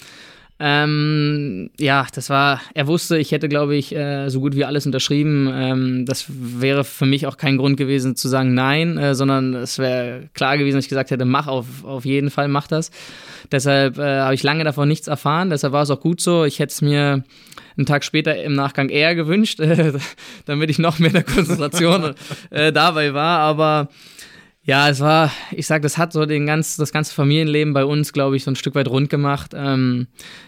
[0.60, 4.86] Ähm, ja, das war, er wusste, ich hätte, glaube ich, äh, so gut wie alles
[4.86, 5.50] unterschrieben.
[5.52, 9.78] Ähm, das wäre für mich auch kein Grund gewesen zu sagen nein, äh, sondern es
[9.78, 12.92] wäre klar gewesen, dass ich gesagt hätte, mach auf, auf jeden Fall, mach das.
[13.50, 16.44] Deshalb äh, habe ich lange davon nichts erfahren, deshalb war es auch gut so.
[16.44, 17.24] Ich hätte es mir
[17.76, 19.60] einen Tag später im Nachgang eher gewünscht,
[20.46, 22.14] damit ich noch mehr in der Konzentration
[22.50, 23.88] äh, dabei war, aber
[24.66, 28.14] ja, es war, ich sag, das hat so den ganz, das ganze Familienleben bei uns,
[28.14, 29.50] glaube ich, so ein Stück weit rund gemacht.
[29.54, 30.06] Ähm,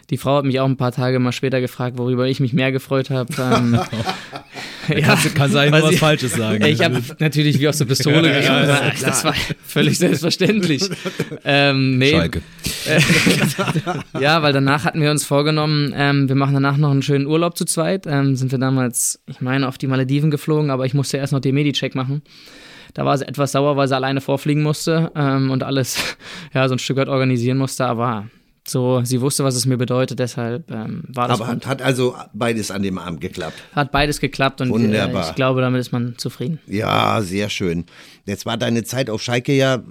[0.08, 2.72] die Frau hat mich auch ein paar Tage mal später gefragt, worüber ich mich mehr
[2.72, 3.26] gefreut habe.
[3.46, 3.78] Ähm,
[4.88, 6.64] ja, kann, sein, was ich, Falsches sagen.
[6.64, 8.68] Ich habe natürlich wie aus der Pistole ja, geschossen.
[8.68, 10.88] Ja, das, das war völlig selbstverständlich.
[11.44, 12.10] ähm, nee.
[12.10, 12.42] Schalke.
[14.20, 17.56] ja, weil danach hatten wir uns vorgenommen, ähm, wir machen danach noch einen schönen Urlaub
[17.56, 18.06] zu zweit.
[18.06, 21.40] Ähm, sind wir damals, ich meine, auf die Malediven geflogen, aber ich musste erst noch
[21.40, 22.22] den Medicheck machen.
[22.96, 26.16] Da war sie etwas sauer, weil sie alleine vorfliegen musste ähm, und alles
[26.54, 27.84] ja, so ein Stück weit organisieren musste.
[27.84, 28.30] Aber
[28.66, 31.38] so, sie wusste, was es mir bedeutet, deshalb ähm, war das.
[31.38, 33.62] Aber hat, hat, also beides an dem Abend geklappt.
[33.74, 36.58] Hat beides geklappt und äh, ich glaube, damit ist man zufrieden.
[36.66, 37.84] Ja, sehr schön.
[38.24, 39.82] Jetzt war deine Zeit auf Schalke ja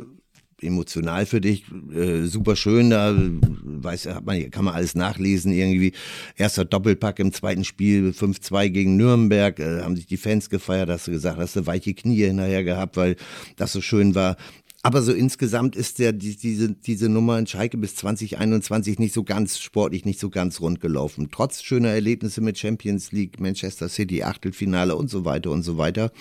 [0.65, 5.93] emotional für dich, äh, super schön, da weiß, hat man, kann man alles nachlesen, irgendwie
[6.35, 11.07] erster Doppelpack im zweiten Spiel, 5-2 gegen Nürnberg, äh, haben sich die Fans gefeiert, hast
[11.07, 13.15] du gesagt, hast du weiche Knie hinterher gehabt, weil
[13.55, 14.37] das so schön war.
[14.85, 19.23] Aber so insgesamt ist der, die, diese, diese Nummer in Schalke bis 2021 nicht so
[19.23, 21.29] ganz sportlich, nicht so ganz rund gelaufen.
[21.31, 26.11] Trotz schöner Erlebnisse mit Champions League, Manchester City, Achtelfinale und so weiter und so weiter,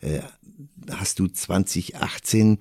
[0.00, 0.20] äh,
[0.90, 2.56] hast du 2018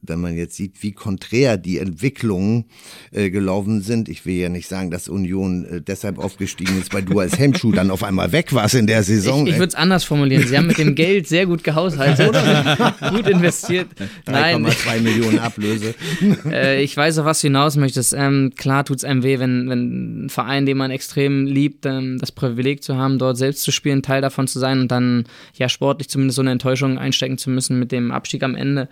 [0.00, 2.66] wenn man jetzt sieht, wie konträr die Entwicklungen
[3.10, 4.08] äh, gelaufen sind.
[4.08, 7.72] Ich will ja nicht sagen, dass Union äh, deshalb aufgestiegen ist, weil du als Hemmschuh
[7.72, 9.46] dann auf einmal weg warst in der Saison.
[9.46, 10.46] Ich, ich würde es anders formulieren.
[10.46, 12.32] Sie haben mit dem Geld sehr gut gehaushaltet,
[13.10, 13.88] gut investiert.
[14.26, 15.94] 3,2 Millionen Ablöse.
[16.50, 18.14] äh, ich weiß, auf was du hinaus möchtest.
[18.16, 22.18] Ähm, klar tut es einem weh, wenn, wenn ein Verein, den man extrem liebt, ähm,
[22.18, 25.68] das Privileg zu haben, dort selbst zu spielen, Teil davon zu sein und dann ja
[25.68, 28.88] sportlich zumindest so eine Enttäuschung einstecken zu müssen mit dem Abstieg am Ende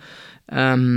[0.49, 0.96] ähm,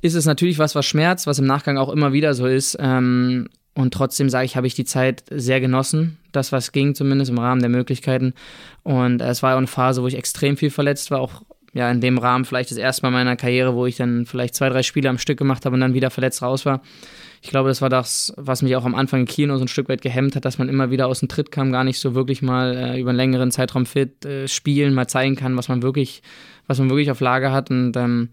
[0.00, 2.76] ist es natürlich was, was schmerzt, was im Nachgang auch immer wieder so ist.
[2.78, 6.18] Ähm, und trotzdem sage ich, habe ich die Zeit sehr genossen.
[6.32, 8.34] Das, was ging, zumindest im Rahmen der Möglichkeiten.
[8.82, 11.42] Und äh, es war auch eine Phase, wo ich extrem viel verletzt war, auch
[11.74, 14.68] ja, in dem Rahmen vielleicht das erste Mal meiner Karriere, wo ich dann vielleicht zwei,
[14.68, 16.82] drei Spiele am Stück gemacht habe und dann wieder verletzt raus war.
[17.42, 19.68] Ich glaube, das war das, was mich auch am Anfang in Kiel noch so ein
[19.68, 22.14] Stück weit gehemmt hat, dass man immer wieder aus dem Tritt kam, gar nicht so
[22.14, 25.82] wirklich mal äh, über einen längeren Zeitraum fit äh, spielen, mal zeigen kann, was man
[25.82, 26.22] wirklich
[26.66, 27.70] was man wirklich auf Lager hat.
[27.70, 28.30] Und ähm,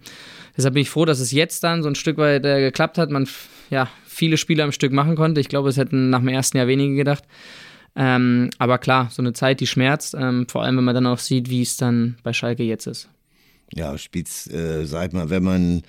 [0.55, 3.09] deshalb bin ich froh, dass es jetzt dann so ein Stück weit äh, geklappt hat.
[3.09, 3.27] Man
[3.69, 5.41] ja viele Spiele am Stück machen konnte.
[5.41, 7.23] Ich glaube, es hätten nach dem ersten Jahr wenige gedacht.
[7.95, 11.19] Ähm, aber klar, so eine Zeit, die schmerzt, ähm, vor allem wenn man dann auch
[11.19, 13.09] sieht, wie es dann bei Schalke jetzt ist.
[13.73, 15.81] Ja, Spitz, äh, sag mal, wenn man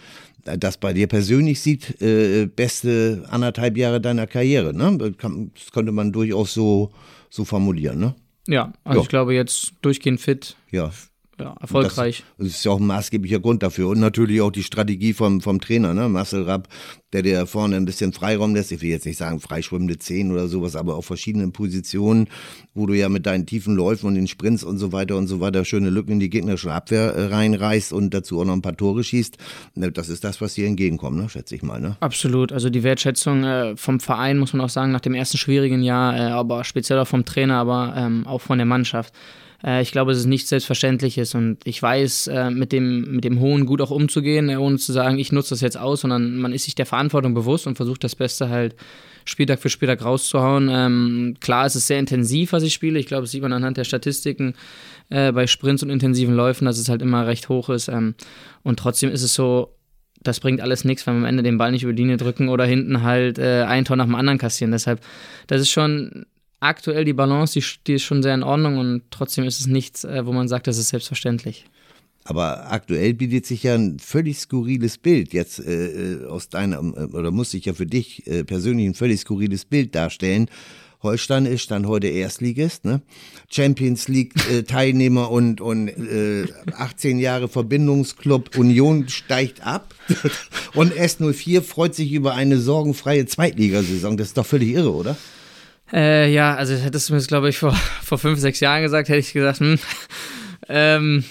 [0.44, 4.98] das bei dir persönlich sieht, äh, beste anderthalb Jahre deiner Karriere, ne?
[4.98, 6.92] Das konnte man durchaus so,
[7.31, 8.14] so formulieren, ne?
[8.48, 9.02] Ja, also ja.
[9.05, 10.57] ich glaube jetzt durchgehend fit.
[10.72, 10.90] Ja
[11.40, 12.25] ja, erfolgreich.
[12.37, 13.88] Das, das, ist ja auch ein maßgeblicher Grund dafür.
[13.88, 16.09] Und natürlich auch die Strategie vom, vom Trainer, ne?
[16.09, 16.68] Marcel Rapp,
[17.12, 18.73] der dir vorne ein bisschen Freiraum lässt.
[18.73, 22.29] Ich will jetzt nicht sagen freischwimmende Zehn oder sowas, aber auf verschiedenen Positionen,
[22.75, 25.40] wo du ja mit deinen tiefen Läufen und den Sprints und so weiter und so
[25.40, 28.77] weiter schöne Lücken in die gegnerische Abwehr äh, reinreißt und dazu auch noch ein paar
[28.77, 29.38] Tore schießt.
[29.75, 31.29] Ne, das ist das, was dir entgegenkommt, ne?
[31.29, 31.81] schätze ich mal.
[31.81, 31.97] Ne?
[32.01, 32.53] Absolut.
[32.53, 36.16] Also die Wertschätzung äh, vom Verein, muss man auch sagen, nach dem ersten schwierigen Jahr,
[36.16, 39.14] äh, aber speziell auch vom Trainer, aber ähm, auch von der Mannschaft.
[39.64, 43.40] Äh, ich glaube, es ist nichts Selbstverständliches und ich weiß, äh, mit, dem, mit dem
[43.40, 46.53] hohen Gut auch umzugehen, äh, ohne zu sagen, ich nutze das jetzt aus, sondern man
[46.53, 48.75] ist sich der Verantwortung bewusst und versucht das Beste halt
[49.25, 50.68] Spieltag für Spieltag rauszuhauen.
[50.70, 52.98] Ähm, klar, es ist sehr intensiv, was ich spiele.
[52.98, 54.55] Ich glaube, das sieht man anhand der Statistiken
[55.11, 57.88] äh, bei Sprints und intensiven Läufen, dass es halt immer recht hoch ist.
[57.88, 58.14] Ähm,
[58.62, 59.77] und trotzdem ist es so,
[60.22, 62.48] das bringt alles nichts, wenn wir am Ende den Ball nicht über die Linie drücken
[62.48, 64.72] oder hinten halt äh, ein Tor nach dem anderen kassieren.
[64.72, 65.01] Deshalb,
[65.46, 66.27] das ist schon
[66.62, 70.05] aktuell die Balance, die, die, ist schon sehr in Ordnung und trotzdem ist es nichts,
[70.05, 71.66] äh, wo man sagt, das ist selbstverständlich.
[72.25, 77.16] Aber aktuell bietet sich ja ein völlig skurriles Bild jetzt äh, äh aus deiner, äh,
[77.16, 80.48] oder muss sich ja für dich äh, persönlich ein völlig skurriles Bild darstellen.
[81.03, 83.03] Holstein ist dann heute Erstligist, ne?
[83.51, 86.46] Champions League äh, Teilnehmer und, und äh,
[86.77, 89.92] 18 Jahre Verbindungsclub Union steigt ab
[90.75, 94.16] und S04 freut sich über eine sorgenfreie Zweitligasaison.
[94.16, 95.16] Das ist doch völlig irre, oder?
[95.92, 99.09] Äh, ja, also hättest du mir das, glaube ich, vor, vor fünf, sechs Jahren gesagt,
[99.09, 99.78] hätte ich gesagt, hm,
[100.68, 101.24] ähm,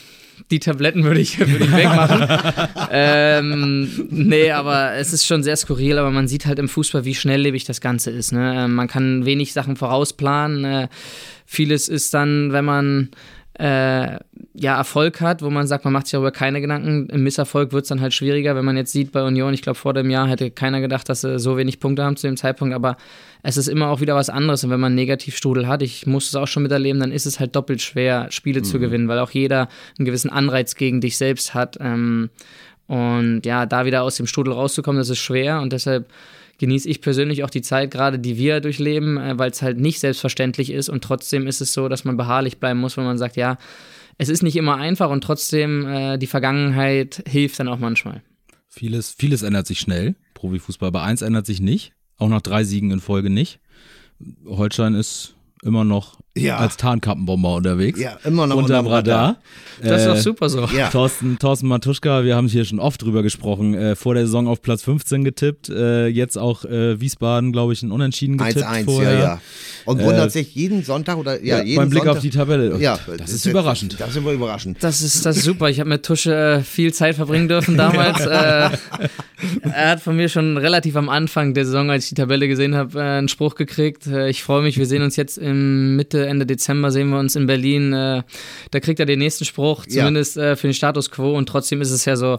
[0.52, 2.28] die Tabletten würde ich, würd ich wegmachen.
[2.92, 7.16] ähm, nee, aber es ist schon sehr skurril, aber man sieht halt im Fußball, wie
[7.16, 8.34] schnelllebig das Ganze ist.
[8.34, 8.68] Ne?
[8.68, 10.66] Man kann wenig Sachen vorausplanen.
[10.66, 10.88] Äh,
[11.46, 13.10] vieles ist dann, wenn man
[13.54, 14.20] äh,
[14.54, 17.08] ja, Erfolg hat, wo man sagt, man macht sich darüber keine Gedanken.
[17.10, 19.78] Im Misserfolg wird es dann halt schwieriger, wenn man jetzt sieht bei Union, ich glaube
[19.78, 22.76] vor dem Jahr hätte keiner gedacht, dass sie so wenig Punkte haben zu dem Zeitpunkt,
[22.76, 22.98] aber
[23.44, 26.28] es ist immer auch wieder was anderes und wenn man einen Negativstrudel hat, ich muss
[26.28, 28.66] es auch schon miterleben, dann ist es halt doppelt schwer, Spiele mhm.
[28.66, 32.30] zu gewinnen, weil auch jeder einen gewissen Anreiz gegen dich selbst hat ähm,
[32.88, 36.12] und ja, da wieder aus dem Strudel rauszukommen, das ist schwer und deshalb
[36.60, 40.02] genieße ich persönlich auch die Zeit gerade, die wir durchleben, äh, weil es halt nicht
[40.02, 43.38] selbstverständlich ist und trotzdem ist es so, dass man beharrlich bleiben muss, wenn man sagt,
[43.38, 43.58] ja,
[44.22, 48.22] es ist nicht immer einfach und trotzdem äh, die Vergangenheit hilft dann auch manchmal.
[48.70, 52.92] Vieles, vieles ändert sich schnell, Profifußball, aber eins ändert sich nicht, auch nach drei Siegen
[52.92, 53.60] in Folge nicht.
[54.46, 56.58] Holstein ist immer noch Ja.
[56.58, 58.00] als Tarnkappenbomber unterwegs.
[58.00, 59.20] Ja, immer noch unterm unterm Radar.
[59.22, 59.38] Radar.
[59.84, 60.66] Das ist doch Äh, super so.
[60.68, 60.90] Ja.
[60.90, 64.62] Thorsten, Thorsten Matuschka, wir haben hier schon oft drüber gesprochen, äh, vor der Saison auf
[64.62, 69.14] Platz 15 getippt, äh, jetzt auch äh, Wiesbaden, glaube ich, ein Unentschieden getippt 1-1, vorher.
[69.14, 69.42] ja, ja.
[69.86, 72.78] Und wundert sich jeden Sonntag oder ja, Ja, jeden beim Blick Sonntag, auf die Tabelle.
[72.80, 74.00] Ja, das ist überraschend.
[74.00, 74.78] Das ist immer überraschend.
[74.82, 75.70] Das ist, das ist super.
[75.70, 78.20] Ich habe mit Tusche äh, viel Zeit verbringen dürfen damals.
[78.26, 78.70] äh,
[79.74, 82.76] er hat von mir schon relativ am Anfang der Saison, als ich die Tabelle gesehen
[82.76, 84.08] habe, äh, einen Spruch gekriegt.
[84.08, 87.36] Äh, ich freue mich, wir sehen uns jetzt im Mitte, Ende Dezember sehen wir uns
[87.36, 87.94] in Berlin.
[87.94, 88.24] Äh,
[88.72, 90.00] da kriegt er den nächsten Spruch, Ja.
[90.02, 91.36] zumindest äh, für den Status quo.
[91.36, 92.38] Und trotzdem ist es ja so,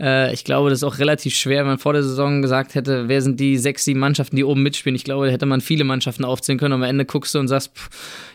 [0.00, 3.08] äh, ich glaube, das ist auch relativ schwer, wenn man vor der Saison gesagt hätte,
[3.08, 4.96] wer sind die sechs, sieben Mannschaften, die oben mitspielen.
[4.96, 6.74] Ich glaube, da hätte man viele Mannschaften aufzählen können.
[6.74, 7.88] Und am Ende guckst du und sagst, pff,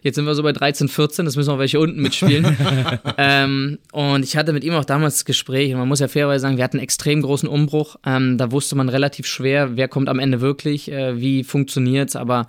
[0.03, 2.57] jetzt sind wir so bei 13, 14, das müssen auch welche unten mitspielen.
[3.17, 6.41] ähm, und ich hatte mit ihm auch damals das Gespräch, und man muss ja fairerweise
[6.41, 7.95] sagen, wir hatten einen extrem großen Umbruch.
[8.05, 12.47] Ähm, da wusste man relativ schwer, wer kommt am Ende wirklich, äh, wie funktioniert's, aber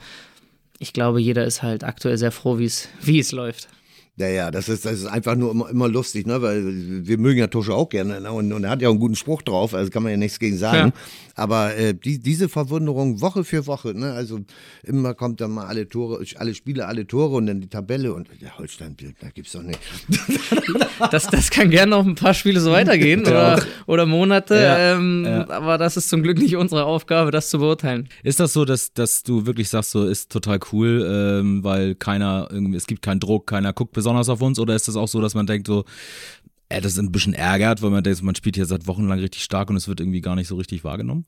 [0.80, 2.64] ich glaube, jeder ist halt aktuell sehr froh, wie
[3.20, 3.68] es läuft.
[4.20, 6.42] Ja, ja, das ist, das ist einfach nur immer, immer lustig, ne?
[6.42, 6.62] weil
[7.06, 8.30] wir mögen ja Tusche auch gerne ne?
[8.30, 10.38] und, und er hat ja auch einen guten Spruch drauf, also kann man ja nichts
[10.38, 10.92] gegen sagen.
[11.36, 14.12] Aber äh, die, diese Verwunderung Woche für Woche, ne?
[14.12, 14.40] also
[14.82, 18.28] immer kommt dann mal alle Tore, alle Spiele, alle Tore und dann die Tabelle und
[18.40, 19.80] ja, Holstein, da gibt's doch nicht.
[21.10, 25.24] Das, das kann gerne noch ein paar Spiele so weitergehen oder, oder Monate, Ja, ähm,
[25.24, 25.48] ja.
[25.48, 28.08] aber das ist zum Glück nicht unsere Aufgabe, das zu beurteilen.
[28.22, 32.48] Ist das so, dass, dass du wirklich sagst, so ist total cool, ähm, weil keiner
[32.50, 34.58] irgendwie, es gibt keinen Druck, keiner guckt besonders auf uns?
[34.58, 35.84] Oder ist das auch so, dass man denkt, so,
[36.68, 39.18] äh, das ist ein bisschen ärgert, weil man denkt, man spielt hier seit Wochen lang
[39.18, 41.26] richtig stark und es wird irgendwie gar nicht so richtig wahrgenommen?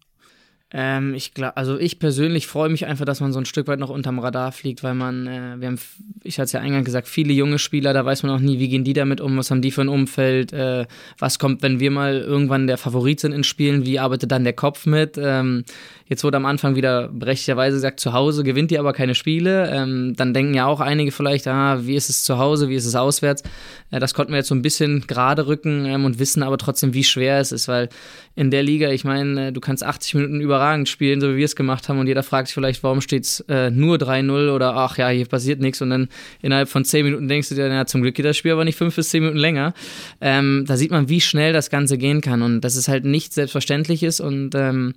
[0.75, 3.79] Ähm, ich glaube, also ich persönlich freue mich einfach, dass man so ein Stück weit
[3.79, 5.79] noch unterm Radar fliegt, weil man, äh, wir haben,
[6.25, 8.69] ich hatte es ja eingangs gesagt, viele junge Spieler, da weiß man auch nie, wie
[8.69, 10.87] gehen die damit um, was haben die für ein Umfeld, äh,
[11.19, 14.55] was kommt, wenn wir mal irgendwann der Favorit sind in Spielen, wie arbeitet dann der
[14.55, 15.19] Kopf mit?
[15.19, 15.65] Ähm,
[16.07, 19.71] jetzt wurde am Anfang wieder berechtigterweise gesagt, zu Hause gewinnt ihr aber keine Spiele.
[19.71, 22.87] Ähm, dann denken ja auch einige vielleicht, ah, wie ist es zu Hause, wie ist
[22.87, 23.43] es auswärts?
[23.91, 26.95] Äh, das konnten wir jetzt so ein bisschen gerade rücken ähm, und wissen aber trotzdem,
[26.95, 27.89] wie schwer es ist, weil
[28.35, 31.45] in der Liga, ich meine, äh, du kannst 80 Minuten überragend spielen, so wie wir
[31.45, 34.77] es gemacht haben, und jeder fragt sich vielleicht, warum steht es äh, nur 3-0 oder
[34.77, 36.09] ach ja, hier passiert nichts und dann
[36.41, 38.79] innerhalb von 10 Minuten denkst du dir, na, zum Glück geht das Spiel aber nicht
[38.79, 39.75] 5 bis 10 Minuten länger.
[40.21, 43.35] Ähm, da sieht man, wie schnell das Ganze gehen kann und dass es halt nicht
[43.35, 44.95] selbstverständlich ist und ähm,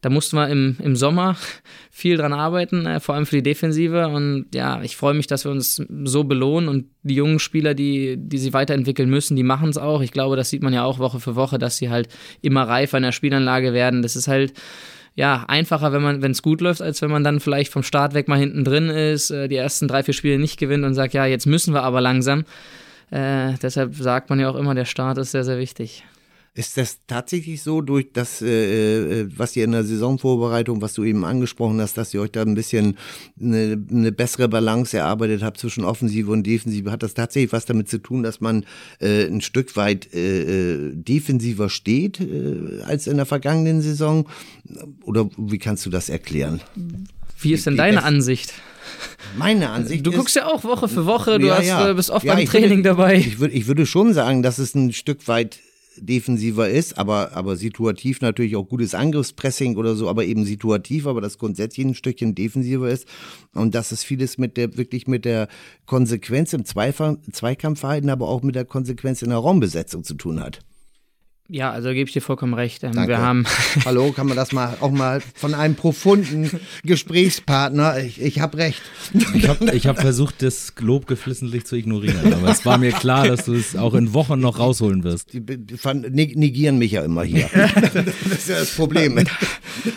[0.00, 1.36] da mussten wir im, im Sommer
[1.90, 4.08] viel dran arbeiten, äh, vor allem für die Defensive.
[4.08, 8.16] Und ja, ich freue mich, dass wir uns so belohnen und die jungen Spieler, die,
[8.18, 10.02] die sich weiterentwickeln müssen, die machen es auch.
[10.02, 12.08] Ich glaube, das sieht man ja auch Woche für Woche, dass sie halt
[12.40, 14.02] immer reifer in der Spielanlage werden.
[14.02, 14.52] Das ist halt
[15.14, 18.14] ja, einfacher, wenn man, wenn es gut läuft, als wenn man dann vielleicht vom Start
[18.14, 21.12] weg mal hinten drin ist, äh, die ersten drei, vier Spiele nicht gewinnt und sagt,
[21.14, 22.44] ja, jetzt müssen wir aber langsam.
[23.10, 26.04] Äh, deshalb sagt man ja auch immer, der Start ist sehr, sehr wichtig.
[26.54, 31.02] Ist das tatsächlich so, durch das, äh, äh, was ihr in der Saisonvorbereitung, was du
[31.02, 32.98] eben angesprochen hast, dass ihr euch da ein bisschen
[33.40, 36.90] eine, eine bessere Balance erarbeitet habt zwischen Offensive und Defensive?
[36.90, 38.66] Hat das tatsächlich was damit zu tun, dass man
[39.00, 44.28] äh, ein Stück weit äh, äh, defensiver steht äh, als in der vergangenen Saison?
[45.04, 46.60] Oder wie kannst du das erklären?
[47.40, 48.52] Wie ist denn deine Ansicht?
[49.38, 51.92] Meine Ansicht Du ist, guckst ja auch Woche für Woche, du Ja, hast, ja.
[51.94, 53.16] bist oft Ja, beim Training würde, dabei.
[53.16, 55.58] Ich würde, ich würde schon sagen, dass es ein Stück weit
[55.96, 61.20] defensiver ist, aber, aber situativ natürlich auch gutes Angriffspressing oder so, aber eben situativ, aber
[61.20, 63.06] das grundsätzlich ein Stückchen defensiver ist
[63.54, 65.48] und dass es vieles mit der, wirklich mit der
[65.86, 70.60] Konsequenz im Zweifach, Zweikampfverhalten, aber auch mit der Konsequenz in der Raumbesetzung zu tun hat.
[71.52, 72.82] Ja, also gebe ich dir vollkommen recht.
[72.82, 73.44] Ähm, wir haben
[73.84, 76.50] Hallo, kann man das mal auch mal von einem profunden
[76.82, 78.80] Gesprächspartner, ich, ich habe recht.
[79.34, 83.28] Ich habe ich hab versucht, das Lob geflissentlich zu ignorieren, aber es war mir klar,
[83.28, 85.34] dass du es auch in Wochen noch rausholen wirst.
[85.34, 85.76] Die, die
[86.08, 87.50] negieren mich ja immer hier.
[87.54, 89.22] das ist ja das Problem.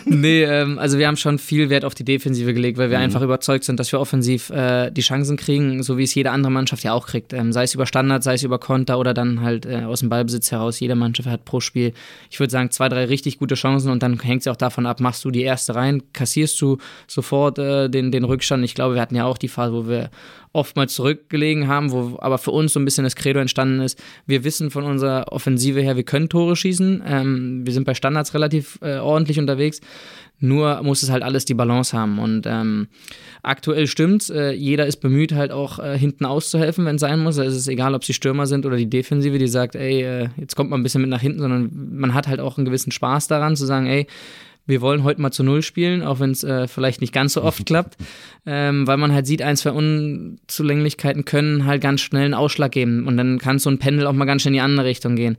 [0.04, 2.82] nee, ähm, also wir haben schon viel Wert auf die Defensive gelegt, Mhm.
[2.82, 6.14] weil wir einfach überzeugt sind, dass wir offensiv äh, die Chancen kriegen, so wie es
[6.14, 7.32] jede andere Mannschaft ja auch kriegt.
[7.32, 10.10] Ähm, sei es über Standard, sei es über Konter oder dann halt äh, aus dem
[10.10, 10.80] Ballbesitz heraus.
[10.80, 11.94] Jede Mannschaft hat pro Spiel,
[12.30, 15.00] ich würde sagen, zwei, drei richtig gute Chancen und dann hängt es auch davon ab,
[15.00, 18.62] machst du die erste rein, kassierst du sofort äh, den, den Rückstand.
[18.64, 20.10] Ich glaube, wir hatten ja auch die Phase, wo wir
[20.52, 24.02] oftmals zurückgelegen haben, wo aber für uns so ein bisschen das Credo entstanden ist.
[24.26, 27.02] Wir wissen von unserer Offensive her, wir können Tore schießen.
[27.06, 29.80] Ähm, wir sind bei Standards relativ äh, ordentlich unterwegs.
[30.38, 32.18] Nur muss es halt alles die Balance haben.
[32.18, 32.88] Und ähm,
[33.42, 34.28] aktuell stimmt's.
[34.28, 37.38] Äh, jeder ist bemüht, halt auch äh, hinten auszuhelfen, wenn es sein muss.
[37.38, 40.54] Es ist egal, ob sie Stürmer sind oder die Defensive, die sagt, ey, äh, jetzt
[40.54, 43.28] kommt man ein bisschen mit nach hinten, sondern man hat halt auch einen gewissen Spaß
[43.28, 44.06] daran, zu sagen, ey,
[44.66, 47.42] wir wollen heute mal zu Null spielen, auch wenn es äh, vielleicht nicht ganz so
[47.42, 47.96] oft klappt,
[48.44, 53.06] ähm, weil man halt sieht, ein, zwei Unzulänglichkeiten können halt ganz schnell einen Ausschlag geben
[53.06, 55.36] und dann kann so ein Pendel auch mal ganz schnell in die andere Richtung gehen.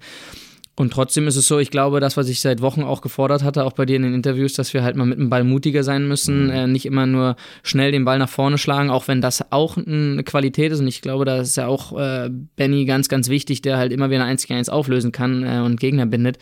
[0.80, 3.64] Und trotzdem ist es so, ich glaube, das, was ich seit Wochen auch gefordert hatte,
[3.64, 6.08] auch bei dir in den Interviews, dass wir halt mal mit dem Ball mutiger sein
[6.08, 6.52] müssen, mhm.
[6.52, 10.24] äh, nicht immer nur schnell den Ball nach vorne schlagen, auch wenn das auch eine
[10.24, 10.80] Qualität ist.
[10.80, 14.12] Und ich glaube, da ist ja auch äh, Benny ganz, ganz wichtig, der halt immer
[14.12, 16.38] wieder ein 1 gegen 1 auflösen kann äh, und Gegner bindet.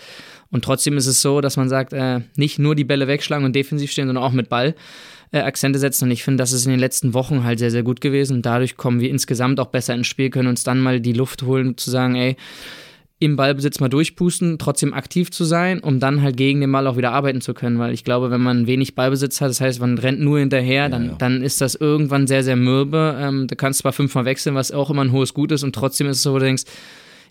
[0.52, 3.56] Und trotzdem ist es so, dass man sagt, äh, nicht nur die Bälle wegschlagen und
[3.56, 4.76] defensiv stehen, sondern auch mit Ball
[5.32, 6.06] äh, Akzente setzen.
[6.06, 8.38] Und ich finde, das ist in den letzten Wochen halt sehr, sehr gut gewesen.
[8.38, 11.43] Und dadurch kommen wir insgesamt auch besser ins Spiel, können uns dann mal die Luft
[11.43, 12.36] holen, zu sagen, ey,
[13.26, 16.98] im Ballbesitz mal durchpusten, trotzdem aktiv zu sein, um dann halt gegen den Ball auch
[16.98, 17.80] wieder arbeiten zu können.
[17.80, 21.04] Weil ich glaube, wenn man wenig Ballbesitz hat, das heißt, man rennt nur hinterher, dann,
[21.06, 21.16] ja, ja.
[21.18, 23.18] dann ist das irgendwann sehr, sehr mürbe.
[23.20, 26.08] Ähm, du kannst zwar fünfmal wechseln, was auch immer ein hohes Gut ist, und trotzdem
[26.08, 26.64] ist es so, wo du denkst,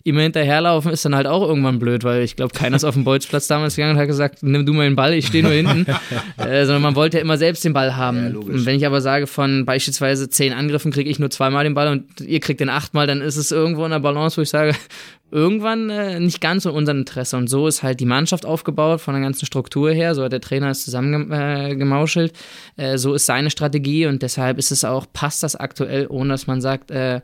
[0.05, 3.03] immer hinterherlaufen ist dann halt auch irgendwann blöd, weil ich glaube, keiner ist auf dem
[3.03, 5.87] Bolzplatz damals gegangen und hat gesagt, nimm du mal den Ball, ich stehe nur hinten.
[6.37, 8.33] äh, sondern man wollte ja immer selbst den Ball haben.
[8.33, 11.73] Ja, und wenn ich aber sage, von beispielsweise zehn Angriffen kriege ich nur zweimal den
[11.73, 14.49] Ball und ihr kriegt den achtmal, dann ist es irgendwo in der Balance, wo ich
[14.49, 14.75] sage,
[15.31, 17.35] irgendwann äh, nicht ganz in unserem Interesse.
[17.35, 20.13] Und so ist halt die Mannschaft aufgebaut, von der ganzen Struktur her.
[20.13, 22.31] So hat der Trainer es zusammengemauschelt.
[22.77, 26.29] Äh, äh, so ist seine Strategie und deshalb ist es auch, passt das aktuell, ohne
[26.29, 27.21] dass man sagt, äh,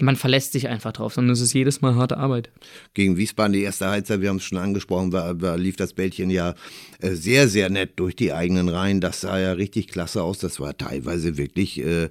[0.00, 2.50] man verlässt sich einfach drauf, sondern es ist jedes Mal harte Arbeit.
[2.94, 6.30] Gegen Wiesbaden die erste Halbzeit, wir haben es schon angesprochen, war, war, lief das Bällchen
[6.30, 6.54] ja
[7.00, 9.00] äh, sehr, sehr nett durch die eigenen Reihen.
[9.00, 10.38] Das sah ja richtig klasse aus.
[10.38, 12.08] Das war teilweise wirklich äh,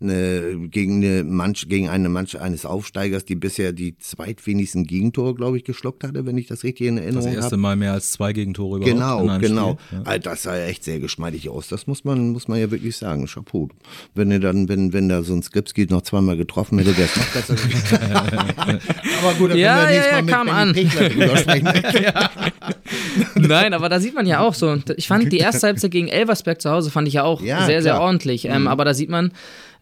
[0.00, 5.56] ne, gegen, eine Manch, gegen eine Mannschaft eines Aufsteigers, die bisher die zweitwenigsten Gegentore, glaube
[5.56, 7.36] ich, geschluckt hatte, wenn ich das richtig in Erinnerung habe.
[7.36, 7.60] Das erste hab.
[7.60, 9.78] Mal mehr als zwei Gegentore überhaupt Genau, in genau.
[9.86, 10.02] Spiel.
[10.04, 10.18] Ja.
[10.18, 11.68] Das sah ja echt sehr geschmeidig aus.
[11.68, 13.26] Das muss man, muss man ja wirklich sagen.
[13.26, 13.68] Chapeau.
[14.14, 17.16] Wenn er dann, wenn, wenn da so ein Skripski noch zweimal getroffen hätte, wäre es
[17.16, 17.56] noch besser
[19.22, 20.74] aber gut, dann ja, können wir ja, ja, Mal kam an.
[22.02, 22.30] ja.
[23.36, 24.76] Nein, aber da sieht man ja auch so.
[24.96, 27.80] Ich fand die erste Halbzeit gegen Elversberg zu Hause fand ich ja auch ja, sehr,
[27.80, 27.82] klar.
[27.82, 28.44] sehr ordentlich.
[28.46, 28.68] Ähm, mhm.
[28.68, 29.32] Aber da sieht man,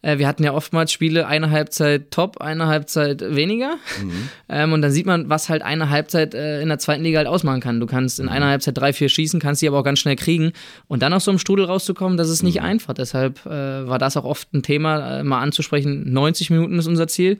[0.01, 3.75] wir hatten ja oftmals Spiele, eine Halbzeit top, eine Halbzeit weniger.
[4.01, 4.29] Mhm.
[4.51, 7.27] Ähm, und dann sieht man, was halt eine Halbzeit äh, in der zweiten Liga halt
[7.27, 7.79] ausmachen kann.
[7.79, 8.31] Du kannst in mhm.
[8.31, 10.53] einer Halbzeit drei, vier schießen, kannst die aber auch ganz schnell kriegen.
[10.87, 12.65] Und dann aus so einem Strudel rauszukommen, das ist nicht mhm.
[12.65, 12.95] einfach.
[12.95, 16.11] Deshalb äh, war das auch oft ein Thema, äh, mal anzusprechen.
[16.11, 17.37] 90 Minuten ist unser Ziel,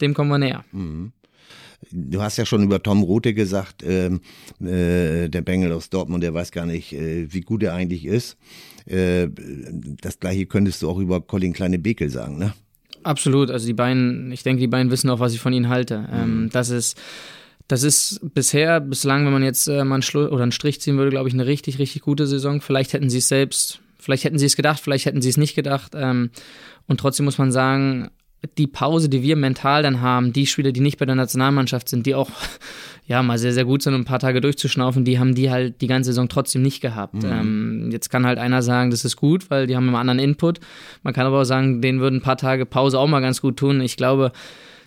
[0.00, 0.64] dem kommen wir näher.
[0.72, 1.12] Mhm.
[1.92, 4.20] Du hast ja schon über Tom Rothe gesagt, ähm,
[4.60, 8.36] äh, der Bengel aus Dortmund, der weiß gar nicht, äh, wie gut er eigentlich ist.
[8.88, 9.28] Äh,
[10.00, 12.52] das gleiche könntest du auch über Colin Kleine Bekel sagen, ne?
[13.02, 13.50] Absolut.
[13.50, 16.08] Also die beiden, ich denke, die beiden wissen auch, was ich von ihnen halte.
[16.12, 16.50] Ähm, mhm.
[16.50, 16.98] das ist
[17.68, 20.96] das ist bisher, bislang, wenn man jetzt äh, mal einen, Schlu oder einen Strich ziehen
[20.96, 22.62] würde, glaube ich, eine richtig, richtig gute Saison.
[22.62, 25.54] Vielleicht hätten sie es selbst, vielleicht hätten sie es gedacht, vielleicht hätten sie es nicht
[25.54, 25.92] gedacht.
[25.94, 26.30] Ähm,
[26.86, 28.08] und trotzdem muss man sagen,
[28.56, 32.06] die Pause, die wir mental dann haben, die Spieler, die nicht bei der Nationalmannschaft sind,
[32.06, 32.30] die auch
[33.06, 35.82] ja mal sehr, sehr gut sind, um ein paar Tage durchzuschnaufen, die haben die halt
[35.82, 37.22] die ganze Saison trotzdem nicht gehabt.
[37.22, 37.30] Mhm.
[37.30, 40.60] Ähm, jetzt kann halt einer sagen, das ist gut, weil die haben einen anderen Input.
[41.02, 43.56] Man kann aber auch sagen, denen würden ein paar Tage Pause auch mal ganz gut
[43.56, 43.80] tun.
[43.80, 44.32] Ich glaube,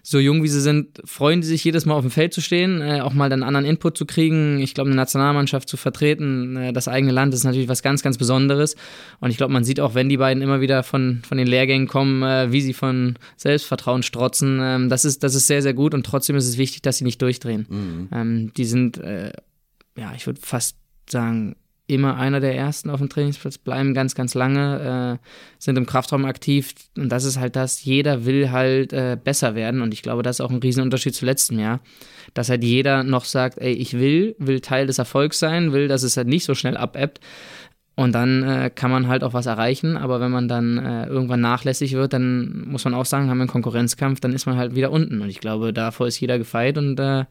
[0.03, 2.81] so jung wie sie sind, freuen sie sich jedes Mal auf dem Feld zu stehen,
[2.81, 4.59] äh, auch mal dann anderen Input zu kriegen.
[4.59, 8.17] Ich glaube, eine Nationalmannschaft zu vertreten, äh, das eigene Land, ist natürlich was ganz, ganz
[8.17, 8.75] Besonderes.
[9.19, 11.87] Und ich glaube, man sieht auch, wenn die beiden immer wieder von, von den Lehrgängen
[11.87, 14.59] kommen, äh, wie sie von Selbstvertrauen strotzen.
[14.61, 17.03] Ähm, das, ist, das ist sehr, sehr gut und trotzdem ist es wichtig, dass sie
[17.03, 17.67] nicht durchdrehen.
[17.69, 18.09] Mhm.
[18.11, 19.31] Ähm, die sind, äh,
[19.97, 20.77] ja, ich würde fast
[21.09, 21.55] sagen,
[21.91, 25.27] immer einer der ersten auf dem Trainingsplatz, bleiben ganz, ganz lange, äh,
[25.59, 26.73] sind im Kraftraum aktiv.
[26.97, 29.81] Und das ist halt das, jeder will halt äh, besser werden.
[29.81, 31.81] Und ich glaube, das ist auch ein Riesenunterschied zu letztem Jahr,
[32.33, 36.03] dass halt jeder noch sagt, ey, ich will, will Teil des Erfolgs sein, will, dass
[36.03, 37.19] es halt nicht so schnell abebbt.
[37.95, 41.41] Und dann äh, kann man halt auch was erreichen, aber wenn man dann äh, irgendwann
[41.41, 44.75] nachlässig wird, dann muss man auch sagen, haben wir einen Konkurrenzkampf, dann ist man halt
[44.75, 45.21] wieder unten.
[45.21, 47.25] Und ich glaube, davor ist jeder gefeit und äh,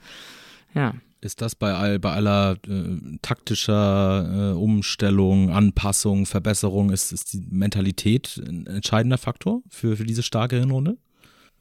[0.75, 0.95] ja.
[1.23, 7.47] Ist das bei, all, bei aller äh, taktischer äh, Umstellung, Anpassung, Verbesserung, ist, ist die
[7.51, 10.97] Mentalität ein entscheidender Faktor für, für diese starke Hinrunde?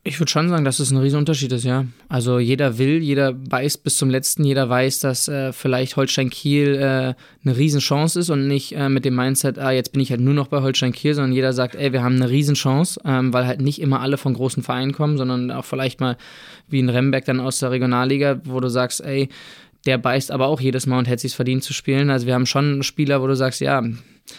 [0.01, 1.85] Ich würde schon sagen, dass es ein Riesenunterschied ist, ja.
[2.07, 6.75] Also jeder will, jeder weiß bis zum letzten, jeder weiß, dass äh, vielleicht Holstein Kiel
[6.75, 10.21] äh, eine Riesenchance ist und nicht äh, mit dem Mindset, ah, jetzt bin ich halt
[10.21, 13.45] nur noch bei Holstein Kiel, sondern jeder sagt, ey, wir haben eine Riesenchance, ähm, weil
[13.45, 16.15] halt nicht immer alle von großen Vereinen kommen, sondern auch vielleicht mal
[16.69, 19.27] wie ein Remberg dann aus der Regionalliga, wo du sagst, ey,
[19.85, 22.09] der beißt aber auch jedes Mal und hätte sich verdient zu spielen.
[22.09, 23.81] Also wir haben schon Spieler, wo du sagst, ja,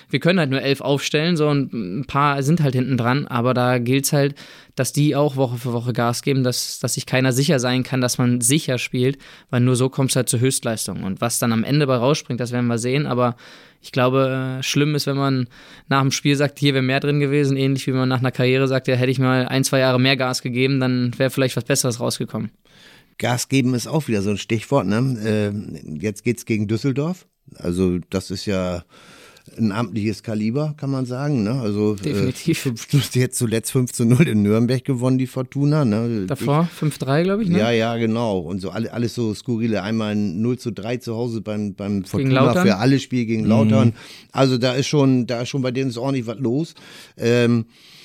[0.09, 3.55] wir können halt nur elf aufstellen, so und ein paar sind halt hinten dran, aber
[3.55, 4.35] da gilt es halt,
[4.77, 8.01] dass die auch Woche für Woche Gas geben, dass, dass sich keiner sicher sein kann,
[8.01, 9.19] dass man sicher spielt,
[9.51, 11.03] weil nur so kommst du halt zur Höchstleistung.
[11.03, 13.37] Und was dann am Ende bei rausspringt, das werden wir sehen, aber
[13.83, 15.49] ich glaube, äh, schlimm ist, wenn man
[15.89, 18.69] nach dem Spiel sagt, hier wäre mehr drin gewesen, ähnlich wie man nach einer Karriere
[18.69, 21.65] sagt, ja, hätte ich mal ein, zwei Jahre mehr Gas gegeben, dann wäre vielleicht was
[21.65, 22.51] Besseres rausgekommen.
[23.21, 24.87] Gas geben ist auch wieder so ein Stichwort.
[24.87, 25.53] Ne?
[25.55, 27.27] Äh, jetzt geht's gegen Düsseldorf.
[27.55, 28.83] Also das ist ja
[29.59, 31.43] ein amtliches Kaliber, kann man sagen.
[31.43, 31.61] Ne?
[31.61, 32.67] Also Definitiv.
[33.15, 35.85] Äh, jetzt zuletzt 5 zu 0 in Nürnberg gewonnen, die Fortuna.
[35.85, 36.27] Ne?
[36.27, 37.49] Davor 5-3, glaube ich.
[37.49, 37.59] Ne?
[37.59, 38.39] Ja, ja, genau.
[38.39, 39.83] Und so alle, alles so skurrile.
[39.83, 43.89] Einmal ein 0 zu 3 zu Hause beim, beim Fortuna für alle Spiele gegen Lautern.
[43.89, 43.95] Mhm.
[44.33, 46.75] Also da ist schon, da ist schon bei denen ist ordentlich was los.
[47.19, 48.00] Ähm, äh,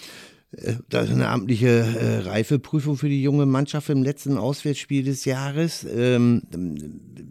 [0.90, 5.86] da ist eine amtliche äh, Reifeprüfung für die junge Mannschaft im letzten Auswärtsspiel des Jahres.
[5.86, 6.44] Ähm,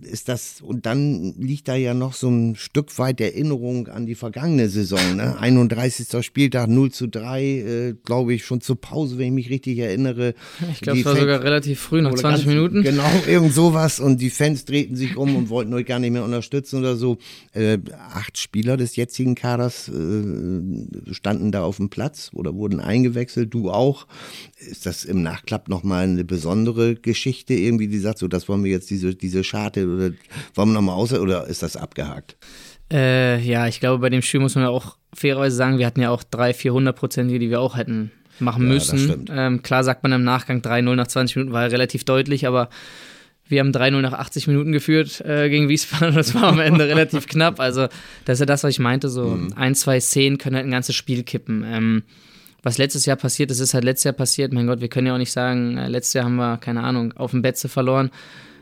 [0.02, 4.14] ist das, und dann liegt da ja noch so ein Stück weit Erinnerung an die
[4.14, 5.16] vergangene Saison.
[5.16, 5.38] Ne?
[5.38, 6.24] 31.
[6.24, 10.34] Spieltag 0 zu 3, äh, glaube ich, schon zur Pause, wenn ich mich richtig erinnere.
[10.72, 12.82] Ich glaube, es war sogar relativ früh, noch 20 ganz, Minuten.
[12.82, 14.00] Genau, irgend sowas.
[14.00, 17.18] Und die Fans drehten sich um und wollten euch gar nicht mehr unterstützen oder so.
[17.52, 17.78] Äh,
[18.12, 22.80] acht Spieler des jetzigen Kaders äh, standen da auf dem Platz oder wurden
[23.14, 24.06] eingewechselt, du auch.
[24.58, 28.70] Ist das im Nachklapp nochmal eine besondere Geschichte irgendwie, die sagt, so, das wollen wir
[28.70, 30.10] jetzt diese, diese Scharte oder
[30.54, 32.36] wollen wir nochmal aus oder ist das abgehakt?
[32.92, 36.00] Äh, ja, ich glaube, bei dem Spiel muss man ja auch fairerweise sagen, wir hatten
[36.00, 38.10] ja auch drei, 400 Prozent, die wir auch hätten
[38.40, 39.26] machen müssen.
[39.28, 42.68] Ja, ähm, klar sagt man im Nachgang 3-0 nach 20 Minuten, war relativ deutlich, aber
[43.46, 46.88] wir haben 3-0 nach 80 Minuten geführt äh, gegen Wiesbaden und das war am Ende
[46.88, 47.60] relativ knapp.
[47.60, 47.88] Also,
[48.24, 49.08] das ist ja das, was ich meinte.
[49.08, 49.52] So mhm.
[49.54, 51.64] ein, zwei Szenen können halt ein ganzes Spiel kippen.
[51.66, 52.02] Ähm,
[52.64, 54.52] was letztes Jahr passiert ist, ist halt letztes Jahr passiert.
[54.52, 57.12] Mein Gott, wir können ja auch nicht sagen, äh, letztes Jahr haben wir, keine Ahnung,
[57.12, 58.10] auf dem Betze verloren.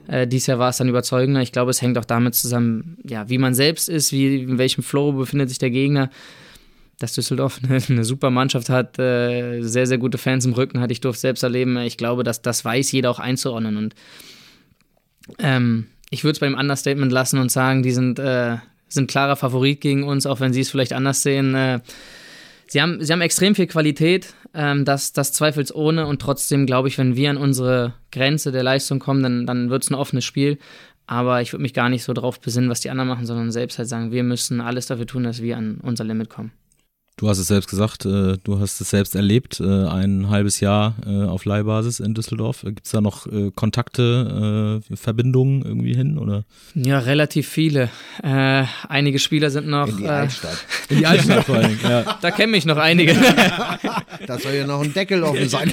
[0.09, 1.41] Äh, dieses Jahr war es dann überzeugender.
[1.41, 4.83] Ich glaube, es hängt auch damit zusammen, ja, wie man selbst ist, wie, in welchem
[4.83, 6.11] Flow befindet sich der Gegner.
[6.99, 10.91] Dass Düsseldorf eine, eine super Mannschaft hat, äh, sehr, sehr gute Fans im Rücken hat.
[10.91, 11.77] Ich durfte selbst erleben.
[11.79, 13.77] Ich glaube, dass das weiß jeder auch einzuordnen.
[13.77, 13.95] Und
[15.39, 18.57] ähm, ich würde es beim Understatement lassen und sagen, die sind, äh,
[18.89, 21.55] sind klarer Favorit gegen uns, auch wenn sie es vielleicht anders sehen.
[22.73, 26.07] Sie, haben, sie haben extrem viel Qualität, ähm, das, das zweifelsohne.
[26.07, 29.83] Und trotzdem glaube ich, wenn wir an unsere Grenze der Leistung kommen, dann, dann wird
[29.83, 30.57] es ein offenes Spiel.
[31.07, 33.77] Aber ich würde mich gar nicht so darauf besinnen, was die anderen machen, sondern selbst
[33.77, 36.51] halt sagen, wir müssen alles dafür tun, dass wir an unser Limit kommen.
[37.17, 40.97] Du hast es selbst gesagt, äh, du hast es selbst erlebt, äh, ein halbes Jahr
[41.07, 42.63] äh, auf Leihbasis in Düsseldorf.
[42.63, 46.19] Gibt es da noch Kontakte, Verbindungen irgendwie hin?
[46.19, 46.45] Oder?
[46.75, 47.91] Ja, relativ viele.
[48.23, 49.89] einige Spieler sind noch.
[49.89, 50.65] In die Altstadt.
[50.89, 52.19] in die Altstadt vor allem, ja.
[52.21, 53.15] Da kenne ich noch einige.
[54.27, 55.73] da soll ja noch ein Deckel offen sein.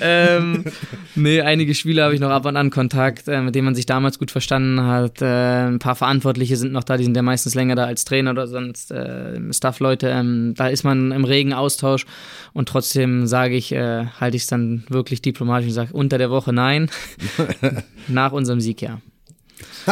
[0.00, 0.64] Ähm,
[1.14, 3.86] nee, einige Spieler habe ich noch ab und an Kontakt, äh, mit denen man sich
[3.86, 5.22] damals gut verstanden hat.
[5.22, 8.30] Äh, ein paar Verantwortliche sind noch da, die sind ja meistens länger da als Trainer
[8.32, 10.08] oder sonst äh, Staffleute.
[10.08, 12.06] Ähm, da ist man im regen Austausch
[12.52, 16.30] und trotzdem sage ich, äh, halte ich es dann wirklich diplomatisch und sage unter der
[16.30, 16.90] Woche nein.
[18.08, 19.00] Nach unserem Sieg ja.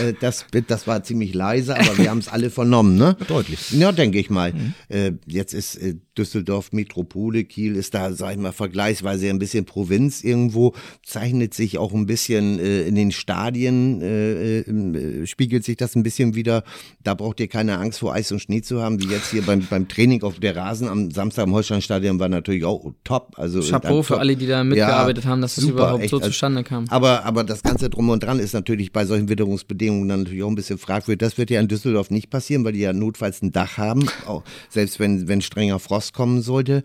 [0.00, 3.16] Äh, das, das war ziemlich leise, aber wir haben es alle vernommen, ne?
[3.28, 3.70] Deutlich.
[3.72, 4.52] Ja, denke ich mal.
[4.52, 4.74] Mhm.
[4.88, 9.64] Äh, jetzt ist äh, Düsseldorf Metropole, Kiel ist da, sag ich mal, vergleichsweise ein bisschen
[9.64, 15.76] Provinz irgendwo, zeichnet sich auch ein bisschen äh, in den Stadien, äh, äh, spiegelt sich
[15.76, 16.64] das ein bisschen wieder.
[17.02, 19.66] Da braucht ihr keine Angst vor Eis und Schnee zu haben, wie jetzt hier beim,
[19.70, 23.34] beim Training auf der Rasen am Samstag im Holsteinstadion war natürlich auch top.
[23.36, 26.20] Also, Chapeau für alle, die da mitgearbeitet ja, haben, dass das super, überhaupt echt, so
[26.20, 26.86] zustande kam.
[26.88, 30.48] Aber, aber das Ganze drum und dran ist natürlich bei solchen Witterungsbedingungen dann natürlich auch
[30.48, 31.18] ein bisschen fragwürdig.
[31.18, 34.42] Das wird ja in Düsseldorf nicht passieren, weil die ja notfalls ein Dach haben, auch
[34.68, 36.82] selbst wenn, wenn strenger Frost rauskommen sollte,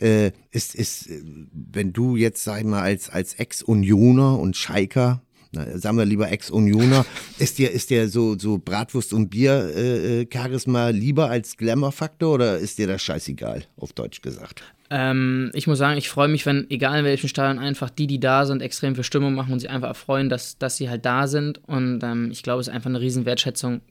[0.00, 1.08] äh, ist, ist,
[1.52, 5.22] wenn du jetzt, sag ich mal, als, als Ex-Unioner und Schalker
[5.54, 7.04] na, sagen wir lieber Ex-Unioner,
[7.38, 12.34] ist dir, ist dir so, so Bratwurst und Bier äh, äh, Charisma lieber als Glamour-Faktor
[12.34, 14.62] oder ist dir das scheißegal, auf Deutsch gesagt?
[14.88, 18.18] Ähm, ich muss sagen, ich freue mich, wenn, egal in welchem Stadion, einfach die, die
[18.18, 21.26] da sind, extrem für Stimmung machen und sich einfach erfreuen, dass, dass sie halt da
[21.26, 21.60] sind.
[21.66, 23.82] Und ähm, ich glaube, es ist einfach eine riesen Wertschätzung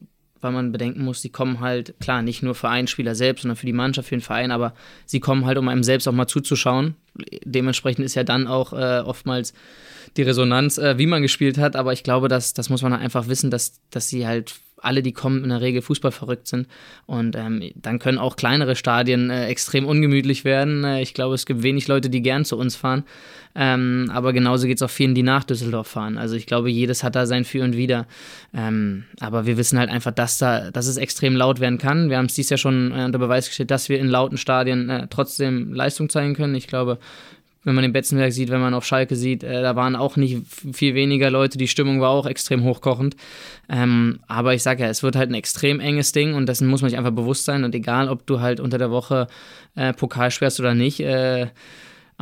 [0.41, 3.55] weil man bedenken muss, sie kommen halt, klar, nicht nur für einen Spieler selbst, sondern
[3.55, 4.73] für die Mannschaft, für den Verein, aber
[5.05, 6.95] sie kommen halt, um einem selbst auch mal zuzuschauen.
[7.43, 9.53] Dementsprechend ist ja dann auch äh, oftmals
[10.17, 13.27] die Resonanz, äh, wie man gespielt hat, aber ich glaube, dass, das muss man einfach
[13.27, 16.67] wissen, dass, dass sie halt alle, die kommen, in der Regel Fußball verrückt sind.
[17.05, 20.83] Und ähm, dann können auch kleinere Stadien äh, extrem ungemütlich werden.
[20.83, 23.03] Äh, ich glaube, es gibt wenig Leute, die gern zu uns fahren.
[23.53, 26.17] Ähm, aber genauso geht es auch vielen, die nach Düsseldorf fahren.
[26.17, 28.07] Also ich glaube, jedes hat da sein Für und Wider.
[28.53, 32.09] Ähm, aber wir wissen halt einfach, dass, da, dass es extrem laut werden kann.
[32.09, 34.89] Wir haben es dies Jahr schon äh, unter Beweis gestellt, dass wir in lauten Stadien
[34.89, 36.55] äh, trotzdem Leistung zeigen können.
[36.55, 36.97] Ich glaube,
[37.63, 40.41] wenn man den Betzenberg sieht, wenn man auf Schalke sieht, äh, da waren auch nicht
[40.73, 43.15] viel weniger Leute, die Stimmung war auch extrem hochkochend.
[43.69, 46.81] Ähm, aber ich sage ja, es wird halt ein extrem enges Ding und dessen muss
[46.81, 49.27] man sich einfach bewusst sein und egal, ob du halt unter der Woche
[49.75, 51.47] äh, Pokal schwärst oder nicht, äh,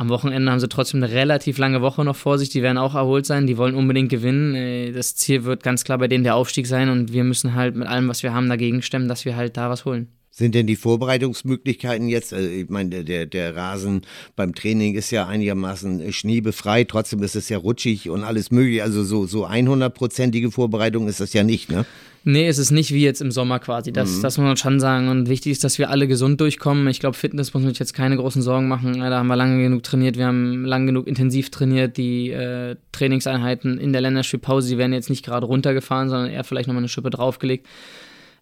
[0.00, 2.48] am Wochenende haben sie trotzdem eine relativ lange Woche noch vor sich.
[2.48, 3.46] Die werden auch erholt sein.
[3.46, 4.54] Die wollen unbedingt gewinnen.
[4.54, 7.76] Äh, das Ziel wird ganz klar bei denen der Aufstieg sein und wir müssen halt
[7.76, 10.08] mit allem, was wir haben, dagegen stemmen, dass wir halt da was holen.
[10.32, 14.02] Sind denn die Vorbereitungsmöglichkeiten jetzt, also ich meine, der, der Rasen
[14.36, 19.02] beim Training ist ja einigermaßen schneebefreit, trotzdem ist es ja rutschig und alles mögliche, also
[19.02, 21.84] so, so 100-prozentige Vorbereitung ist das ja nicht, ne?
[22.22, 23.92] Nee, es ist nicht wie jetzt im Sommer quasi.
[23.92, 24.22] Das, mhm.
[24.22, 25.08] das muss man schon sagen.
[25.08, 26.86] Und wichtig ist, dass wir alle gesund durchkommen.
[26.88, 29.00] Ich glaube, Fitness muss man sich jetzt keine großen Sorgen machen.
[29.00, 30.18] Da haben wir lange genug trainiert.
[30.18, 31.96] Wir haben lange genug intensiv trainiert.
[31.96, 36.68] Die äh, Trainingseinheiten in der Länderspielpause, die werden jetzt nicht gerade runtergefahren, sondern eher vielleicht
[36.68, 37.66] nochmal eine Schippe draufgelegt.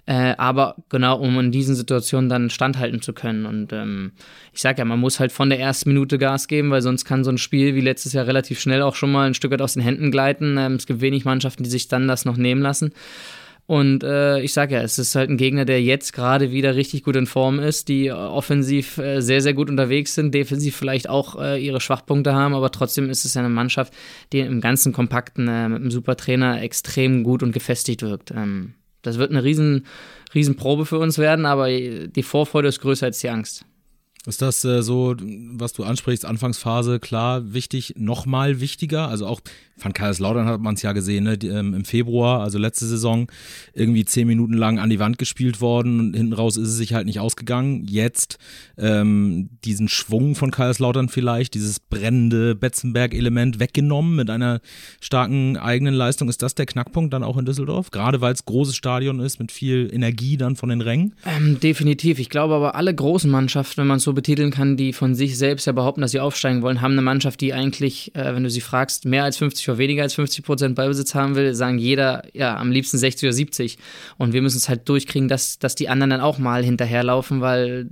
[0.08, 3.44] Äh, aber genau, um in diesen Situationen dann standhalten zu können.
[3.44, 4.12] Und ähm,
[4.54, 7.24] ich sage ja, man muss halt von der ersten Minute Gas geben, weil sonst kann
[7.24, 9.74] so ein Spiel wie letztes Jahr relativ schnell auch schon mal ein Stück weit aus
[9.74, 10.56] den Händen gleiten.
[10.56, 12.94] Ähm, es gibt wenig Mannschaften, die sich dann das noch nehmen lassen.
[13.66, 17.02] Und äh, ich sage ja, es ist halt ein Gegner, der jetzt gerade wieder richtig
[17.02, 21.38] gut in Form ist, die offensiv äh, sehr, sehr gut unterwegs sind, defensiv vielleicht auch
[21.38, 23.92] äh, ihre Schwachpunkte haben, aber trotzdem ist es eine Mannschaft,
[24.32, 28.30] die im ganzen Kompakten äh, mit einem super Trainer extrem gut und gefestigt wirkt.
[28.30, 28.72] Ähm,
[29.02, 29.86] das wird eine riesen,
[30.34, 33.64] riesen Probe für uns werden, aber die Vorfreude ist größer als die Angst.
[34.26, 35.16] Ist das äh, so,
[35.52, 39.08] was du ansprichst, Anfangsphase, klar, wichtig, nochmal wichtiger?
[39.08, 39.40] Also auch
[39.78, 41.38] von Kaiserslautern hat man es ja gesehen, ne?
[41.38, 43.30] Die, ähm, im Februar, also letzte Saison,
[43.74, 46.94] irgendwie zehn Minuten lang an die Wand gespielt worden und hinten raus ist es sich
[46.94, 47.86] halt nicht ausgegangen.
[47.88, 48.38] Jetzt
[48.76, 54.60] ähm, diesen Schwung von Kaiserslautern vielleicht, dieses brennende Betzenberg-Element weggenommen mit einer
[55.00, 56.28] starken eigenen Leistung.
[56.28, 57.90] Ist das der Knackpunkt dann auch in Düsseldorf?
[57.90, 61.14] Gerade weil es großes Stadion ist mit viel Energie dann von den Rängen?
[61.24, 62.18] Ähm, definitiv.
[62.18, 65.36] Ich glaube aber alle großen Mannschaften, wenn man es so betiteln kann, die von sich
[65.36, 68.48] selbst ja behaupten, dass sie aufsteigen wollen, haben eine Mannschaft, die eigentlich, äh, wenn du
[68.48, 72.22] sie fragst, mehr als 50 oder weniger als 50 Prozent Ballbesitz haben will, sagen jeder,
[72.32, 73.76] ja, am liebsten 60 oder 70.
[74.16, 77.90] Und wir müssen es halt durchkriegen, dass, dass die anderen dann auch mal hinterherlaufen, weil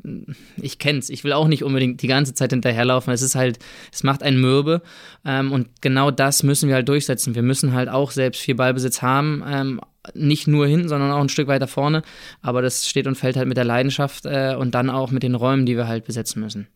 [0.56, 1.10] ich kenn's.
[1.10, 3.12] Ich will auch nicht unbedingt die ganze Zeit hinterherlaufen.
[3.12, 3.58] Es ist halt,
[3.92, 4.80] es macht einen mürbe.
[5.26, 7.34] Ähm, und genau das müssen wir halt durchsetzen.
[7.34, 9.44] Wir müssen halt auch selbst viel Ballbesitz haben.
[9.46, 9.80] Ähm,
[10.14, 12.02] nicht nur hinten, sondern auch ein Stück weiter vorne.
[12.42, 15.34] Aber das steht und fällt halt mit der Leidenschaft äh, und dann auch mit den
[15.34, 16.68] Räumen, die wir halt besetzen müssen.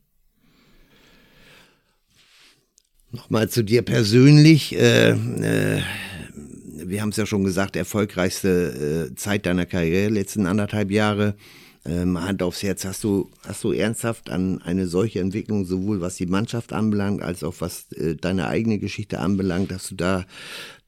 [3.12, 4.76] Nochmal zu dir persönlich.
[4.76, 5.82] Äh, äh,
[6.84, 11.34] wir haben es ja schon gesagt, erfolgreichste äh, Zeit deiner Karriere, letzten anderthalb Jahre.
[11.86, 16.16] Ähm, Hand aufs Herz, hast du, hast du ernsthaft an eine solche Entwicklung, sowohl was
[16.16, 20.26] die Mannschaft anbelangt, als auch was äh, deine eigene Geschichte anbelangt, hast du da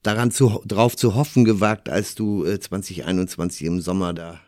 [0.02, 4.40] daran zu, drauf zu hoffen gewagt, als du äh, 2021 im Sommer da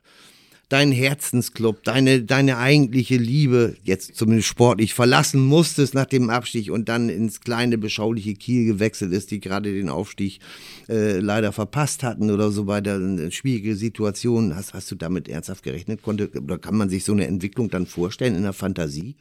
[0.68, 6.88] dein Herzensclub, deine, deine eigentliche Liebe, jetzt zumindest sportlich, verlassen musstest nach dem Abstieg und
[6.88, 10.40] dann ins kleine, beschauliche Kiel gewechselt ist, die gerade den Aufstieg
[10.88, 12.96] äh, leider verpasst hatten oder so weiter.
[12.96, 14.56] Eine schwierige Situation.
[14.56, 16.02] Hast, hast du damit ernsthaft gerechnet?
[16.02, 19.14] Konnte, oder kann man sich so eine Entwicklung dann vorstellen in der Fantasie?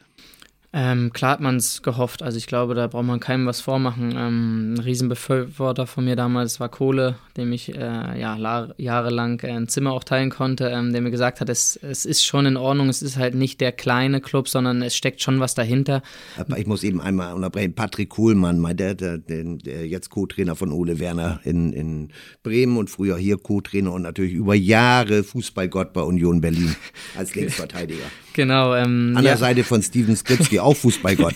[0.76, 2.20] Ähm, klar hat man es gehofft.
[2.24, 4.12] Also ich glaube, da braucht man keinem was vormachen.
[4.16, 9.68] Ähm, ein Riesenbefürworter von mir damals war Kohle, dem ich äh, ja, jahrelang äh, ein
[9.68, 12.88] Zimmer auch teilen konnte, ähm, der mir gesagt hat, es, es ist schon in Ordnung,
[12.88, 16.02] es ist halt nicht der kleine Club, sondern es steckt schon was dahinter.
[16.36, 17.74] Aber ich muss eben einmal unterbrechen.
[17.76, 22.08] Patrick Kohlmann, mein, der, der, der, der jetzt Co-Trainer von Ole Werner in, in
[22.42, 26.74] Bremen und früher hier Co-Trainer und natürlich über Jahre Fußballgott bei Union Berlin
[27.16, 28.10] als Linksverteidiger.
[28.34, 28.74] Genau.
[28.74, 31.34] Ähm, An der Seite von Steven Skripski, auch Fußballgott.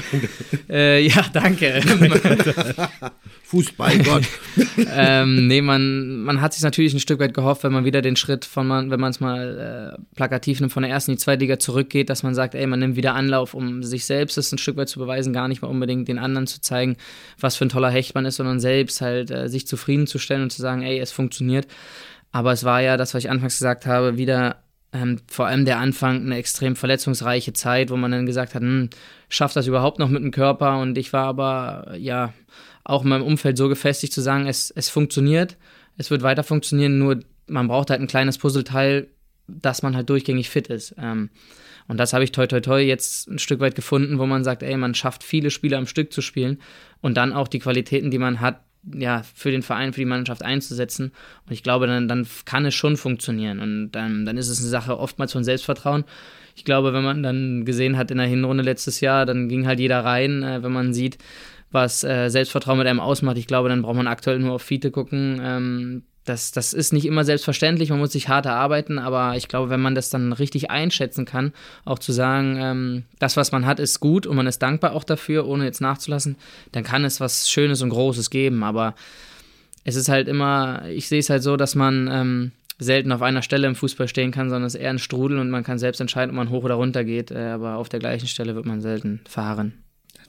[0.70, 1.82] äh, ja, danke.
[3.42, 4.22] Fußballgott.
[4.94, 8.14] ähm, nee, man, man hat sich natürlich ein Stück weit gehofft, wenn man wieder den
[8.14, 11.22] Schritt von man, wenn man es mal äh, plakativ nimmt, von der ersten in die
[11.22, 14.52] zweite Liga zurückgeht, dass man sagt, ey, man nimmt wieder Anlauf, um sich selbst das
[14.52, 16.96] ein Stück weit zu beweisen, gar nicht mal unbedingt den anderen zu zeigen,
[17.40, 20.62] was für ein toller Hecht man ist, sondern selbst halt äh, sich zufriedenzustellen und zu
[20.62, 21.66] sagen, ey, es funktioniert.
[22.30, 24.62] Aber es war ja das, was ich anfangs gesagt habe, wieder
[24.92, 28.90] ähm, vor allem der Anfang eine extrem verletzungsreiche Zeit, wo man dann gesagt hat, hm,
[29.28, 30.78] schafft das überhaupt noch mit dem Körper?
[30.80, 32.32] Und ich war aber ja
[32.84, 35.56] auch in meinem Umfeld so gefestigt zu sagen, es, es funktioniert,
[35.96, 39.08] es wird weiter funktionieren, nur man braucht halt ein kleines Puzzleteil,
[39.46, 40.94] dass man halt durchgängig fit ist.
[40.98, 41.30] Ähm,
[41.88, 44.62] und das habe ich toi toi toi jetzt ein Stück weit gefunden, wo man sagt,
[44.62, 46.60] ey, man schafft viele Spiele am Stück zu spielen
[47.00, 48.60] und dann auch die Qualitäten, die man hat,
[48.94, 51.12] ja, für den Verein, für die Mannschaft einzusetzen.
[51.46, 53.60] Und ich glaube, dann, dann kann es schon funktionieren.
[53.60, 56.04] Und dann, dann ist es eine Sache oftmals von Selbstvertrauen.
[56.56, 59.80] Ich glaube, wenn man dann gesehen hat in der Hinrunde letztes Jahr, dann ging halt
[59.80, 61.18] jeder rein, äh, wenn man sieht,
[61.70, 63.38] was äh, Selbstvertrauen mit einem ausmacht.
[63.38, 65.40] Ich glaube, dann braucht man aktuell nur auf Fiete gucken.
[65.42, 69.70] Ähm, das, das ist nicht immer selbstverständlich, man muss sich hart erarbeiten, aber ich glaube,
[69.70, 71.52] wenn man das dann richtig einschätzen kann,
[71.84, 75.04] auch zu sagen, ähm, das, was man hat, ist gut und man ist dankbar auch
[75.04, 76.36] dafür, ohne jetzt nachzulassen,
[76.72, 78.62] dann kann es was Schönes und Großes geben.
[78.62, 78.94] Aber
[79.84, 83.42] es ist halt immer, ich sehe es halt so, dass man ähm, selten auf einer
[83.42, 86.00] Stelle im Fußball stehen kann, sondern es ist eher ein Strudel und man kann selbst
[86.00, 88.82] entscheiden, ob man hoch oder runter geht, äh, aber auf der gleichen Stelle wird man
[88.82, 89.72] selten fahren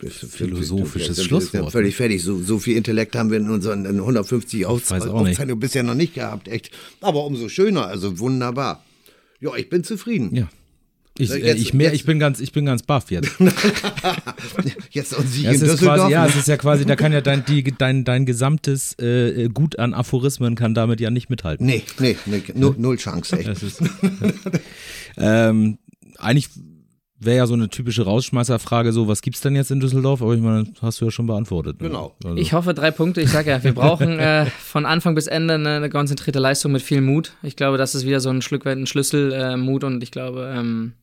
[0.09, 1.71] philosophisches Schlusswort.
[1.71, 2.23] Völlig fertig.
[2.23, 6.71] So, so viel Intellekt haben wir in unseren 150 Aufzeichnungen bisher noch nicht gehabt, echt.
[7.01, 8.83] Aber umso schöner, also wunderbar.
[9.39, 10.35] Ja, ich bin zufrieden.
[10.35, 10.49] Ja.
[11.17, 13.31] Ich, Jetzt- äh, ich, mehr, jetzt- ich bin ganz, ich bin ganz baff jetzt.
[14.91, 15.97] Jetzt und Sie Ja, in Düsseldorf.
[15.97, 16.29] quasi, ja, ne?
[16.29, 19.93] es ist ja quasi, da kann ja dein, die, dein, dein gesamtes äh, Gut an
[19.93, 21.65] Aphorismen kann damit ja nicht mithalten.
[21.65, 23.61] Nee, nee, nee null, Chance, echt.
[23.61, 23.81] Ist,
[25.17, 25.77] ähm,
[26.17, 26.49] eigentlich
[27.23, 30.21] wäre ja so eine typische Rausschmeißerfrage so, was gibt's denn jetzt in Düsseldorf?
[30.21, 31.81] Aber ich meine, hast du ja schon beantwortet.
[31.81, 31.87] ne?
[31.87, 32.15] Genau.
[32.23, 33.21] Also, Ich hoffe, drei Punkte.
[33.21, 36.81] Ich sage ja, wir brauchen äh, von Anfang bis Ende eine, eine konzentrierte Leistung mit
[36.81, 37.33] viel Mut.
[37.43, 39.83] Ich glaube, das ist wieder so ein Stück weit ein Schlüssel, äh, Mut.
[39.83, 40.93] Und ich glaube, ähm,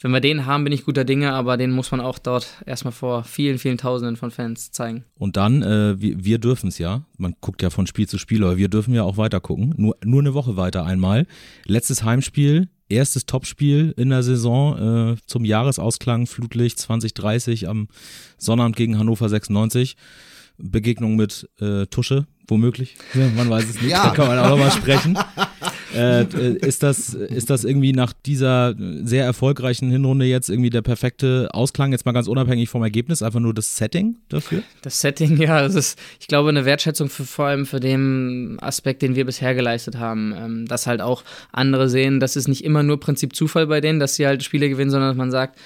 [0.00, 1.32] wenn wir den haben, bin ich guter Dinge.
[1.32, 5.04] Aber den muss man auch dort erstmal vor vielen, vielen Tausenden von Fans zeigen.
[5.18, 7.02] Und dann, äh, wir, wir dürfen es ja.
[7.18, 9.74] Man guckt ja von Spiel zu Spiel, aber wir dürfen ja auch weiter gucken.
[9.76, 11.26] Nur, nur eine Woche weiter einmal.
[11.64, 17.88] Letztes Heimspiel, erstes Topspiel in der Saison äh, zum Jahresausklang Flutlicht 2030 am
[18.38, 19.96] Sonnabend gegen Hannover 96.
[20.58, 22.96] Begegnung mit äh, Tusche, womöglich.
[23.14, 23.90] Ja, man weiß es nicht.
[23.90, 24.08] Ja.
[24.08, 25.18] Da kann man auch nochmal sprechen.
[25.96, 30.82] äh, äh, ist, das, ist das irgendwie nach dieser sehr erfolgreichen Hinrunde jetzt irgendwie der
[30.82, 34.62] perfekte Ausklang, jetzt mal ganz unabhängig vom Ergebnis, einfach nur das Setting dafür?
[34.82, 39.02] Das Setting, ja, das ist, ich glaube, eine Wertschätzung für vor allem für den Aspekt,
[39.02, 40.34] den wir bisher geleistet haben.
[40.36, 43.98] Ähm, dass halt auch andere sehen, das ist nicht immer nur Prinzip Zufall bei denen,
[43.98, 45.58] dass sie halt Spiele gewinnen, sondern dass man sagt,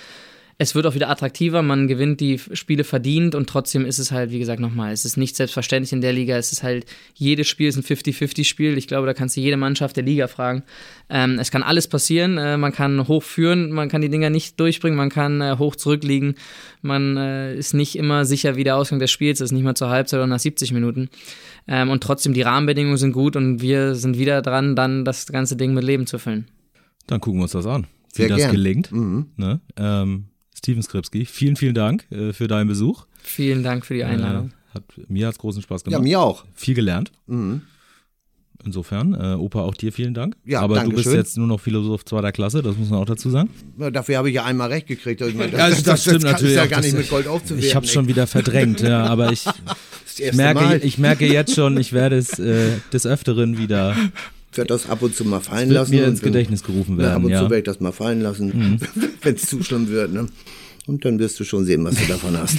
[0.63, 4.31] es wird auch wieder attraktiver, man gewinnt die Spiele verdient und trotzdem ist es halt,
[4.31, 6.85] wie gesagt, nochmal, es ist nicht selbstverständlich in der Liga, es ist halt,
[7.15, 8.77] jedes Spiel ist ein 50-50-Spiel.
[8.77, 10.63] Ich glaube, da kannst du jede Mannschaft der Liga fragen.
[11.09, 14.61] Ähm, es kann alles passieren, äh, man kann hoch führen, man kann die Dinger nicht
[14.61, 16.35] durchbringen, man kann äh, hoch zurückliegen,
[16.83, 19.89] man äh, ist nicht immer sicher, wie der Ausgang des Spiels ist, nicht mal zur
[19.89, 21.09] Halbzeit oder nach 70 Minuten.
[21.69, 25.57] Ähm, und trotzdem, die Rahmenbedingungen sind gut und wir sind wieder dran, dann das ganze
[25.57, 26.49] Ding mit Leben zu füllen.
[27.07, 28.51] Dann gucken wir uns das an, wie Sehr das gern.
[28.51, 28.93] gelingt.
[28.93, 29.29] Mhm.
[29.39, 29.61] Ne?
[29.79, 30.25] Ähm,
[30.61, 33.07] Steven Skripski, vielen, vielen Dank äh, für deinen Besuch.
[33.23, 34.49] Vielen Dank für die Einladung.
[34.73, 36.03] Äh, hat, mir hat es großen Spaß Ja, gemacht.
[36.05, 36.45] mir auch.
[36.55, 37.11] Viel gelernt.
[37.27, 37.63] Mhm.
[38.63, 40.37] Insofern, äh, Opa, auch dir vielen Dank.
[40.45, 41.15] Ja, Aber du bist schön.
[41.15, 43.49] jetzt nur noch Philosoph zweiter Klasse, das muss man auch dazu sagen.
[43.79, 45.23] Ja, Dafür habe ich ja einmal recht gekriegt.
[45.23, 47.67] Ich meine, Ja, das stimmt kann- natürlich Ist ja gar nicht das- mit Gold aufzuwerten.
[47.67, 49.45] Ich habe schon wieder verdrängt, ja, aber ich
[50.19, 53.97] Das merke, ich merke jetzt schon, ich werde es äh, des Öfteren wieder
[54.53, 55.95] werde das ab und zu mal fallen lassen.
[55.95, 57.25] mir ins Gedächtnis gerufen Ja, ab werden.
[57.27, 57.41] und Ja.
[57.41, 57.45] Mhm.
[57.47, 58.81] zu werde ich das mal fallen lassen,
[59.23, 60.13] wenn es zu schlimm wird.
[60.13, 60.27] Ne?
[60.87, 62.59] Und dann wirst du schon sehen, was du davon hast.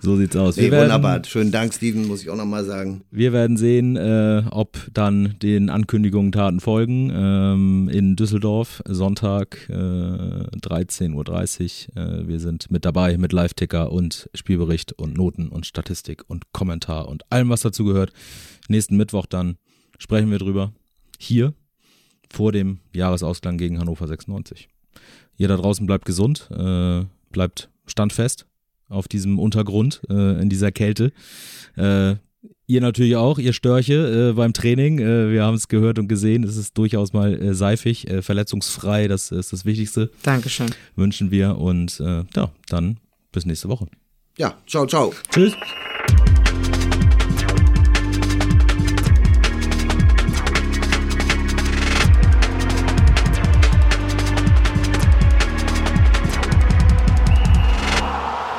[0.00, 0.56] So sieht's aus.
[0.56, 1.22] Nee, werden, wunderbar.
[1.24, 3.02] Schönen Dank, Steven, muss ich auch nochmal sagen.
[3.10, 7.10] Wir werden sehen, äh, ob dann den Ankündigungen Taten folgen.
[7.14, 12.02] Ähm, in Düsseldorf, Sonntag, äh, 13.30 Uhr.
[12.02, 17.08] Äh, wir sind mit dabei mit Live-Ticker und Spielbericht und Noten und Statistik und Kommentar
[17.08, 18.12] und allem, was dazu gehört.
[18.68, 19.56] Nächsten Mittwoch dann
[19.98, 20.72] sprechen wir drüber.
[21.18, 21.54] Hier
[22.32, 24.68] vor dem Jahresausklang gegen Hannover 96.
[25.36, 28.46] Ihr da draußen bleibt gesund, äh, bleibt standfest
[28.88, 31.12] auf diesem Untergrund, äh, in dieser Kälte.
[31.76, 32.16] Äh,
[32.66, 34.98] ihr natürlich auch, ihr Störche äh, beim Training.
[34.98, 39.08] Äh, wir haben es gehört und gesehen, es ist durchaus mal äh, seifig, äh, verletzungsfrei,
[39.08, 40.70] das ist das Wichtigste, Dankeschön.
[40.96, 41.56] wünschen wir.
[41.58, 42.98] Und äh, ja, dann
[43.32, 43.86] bis nächste Woche.
[44.38, 45.12] Ja, ciao, ciao.
[45.30, 45.54] Tschüss.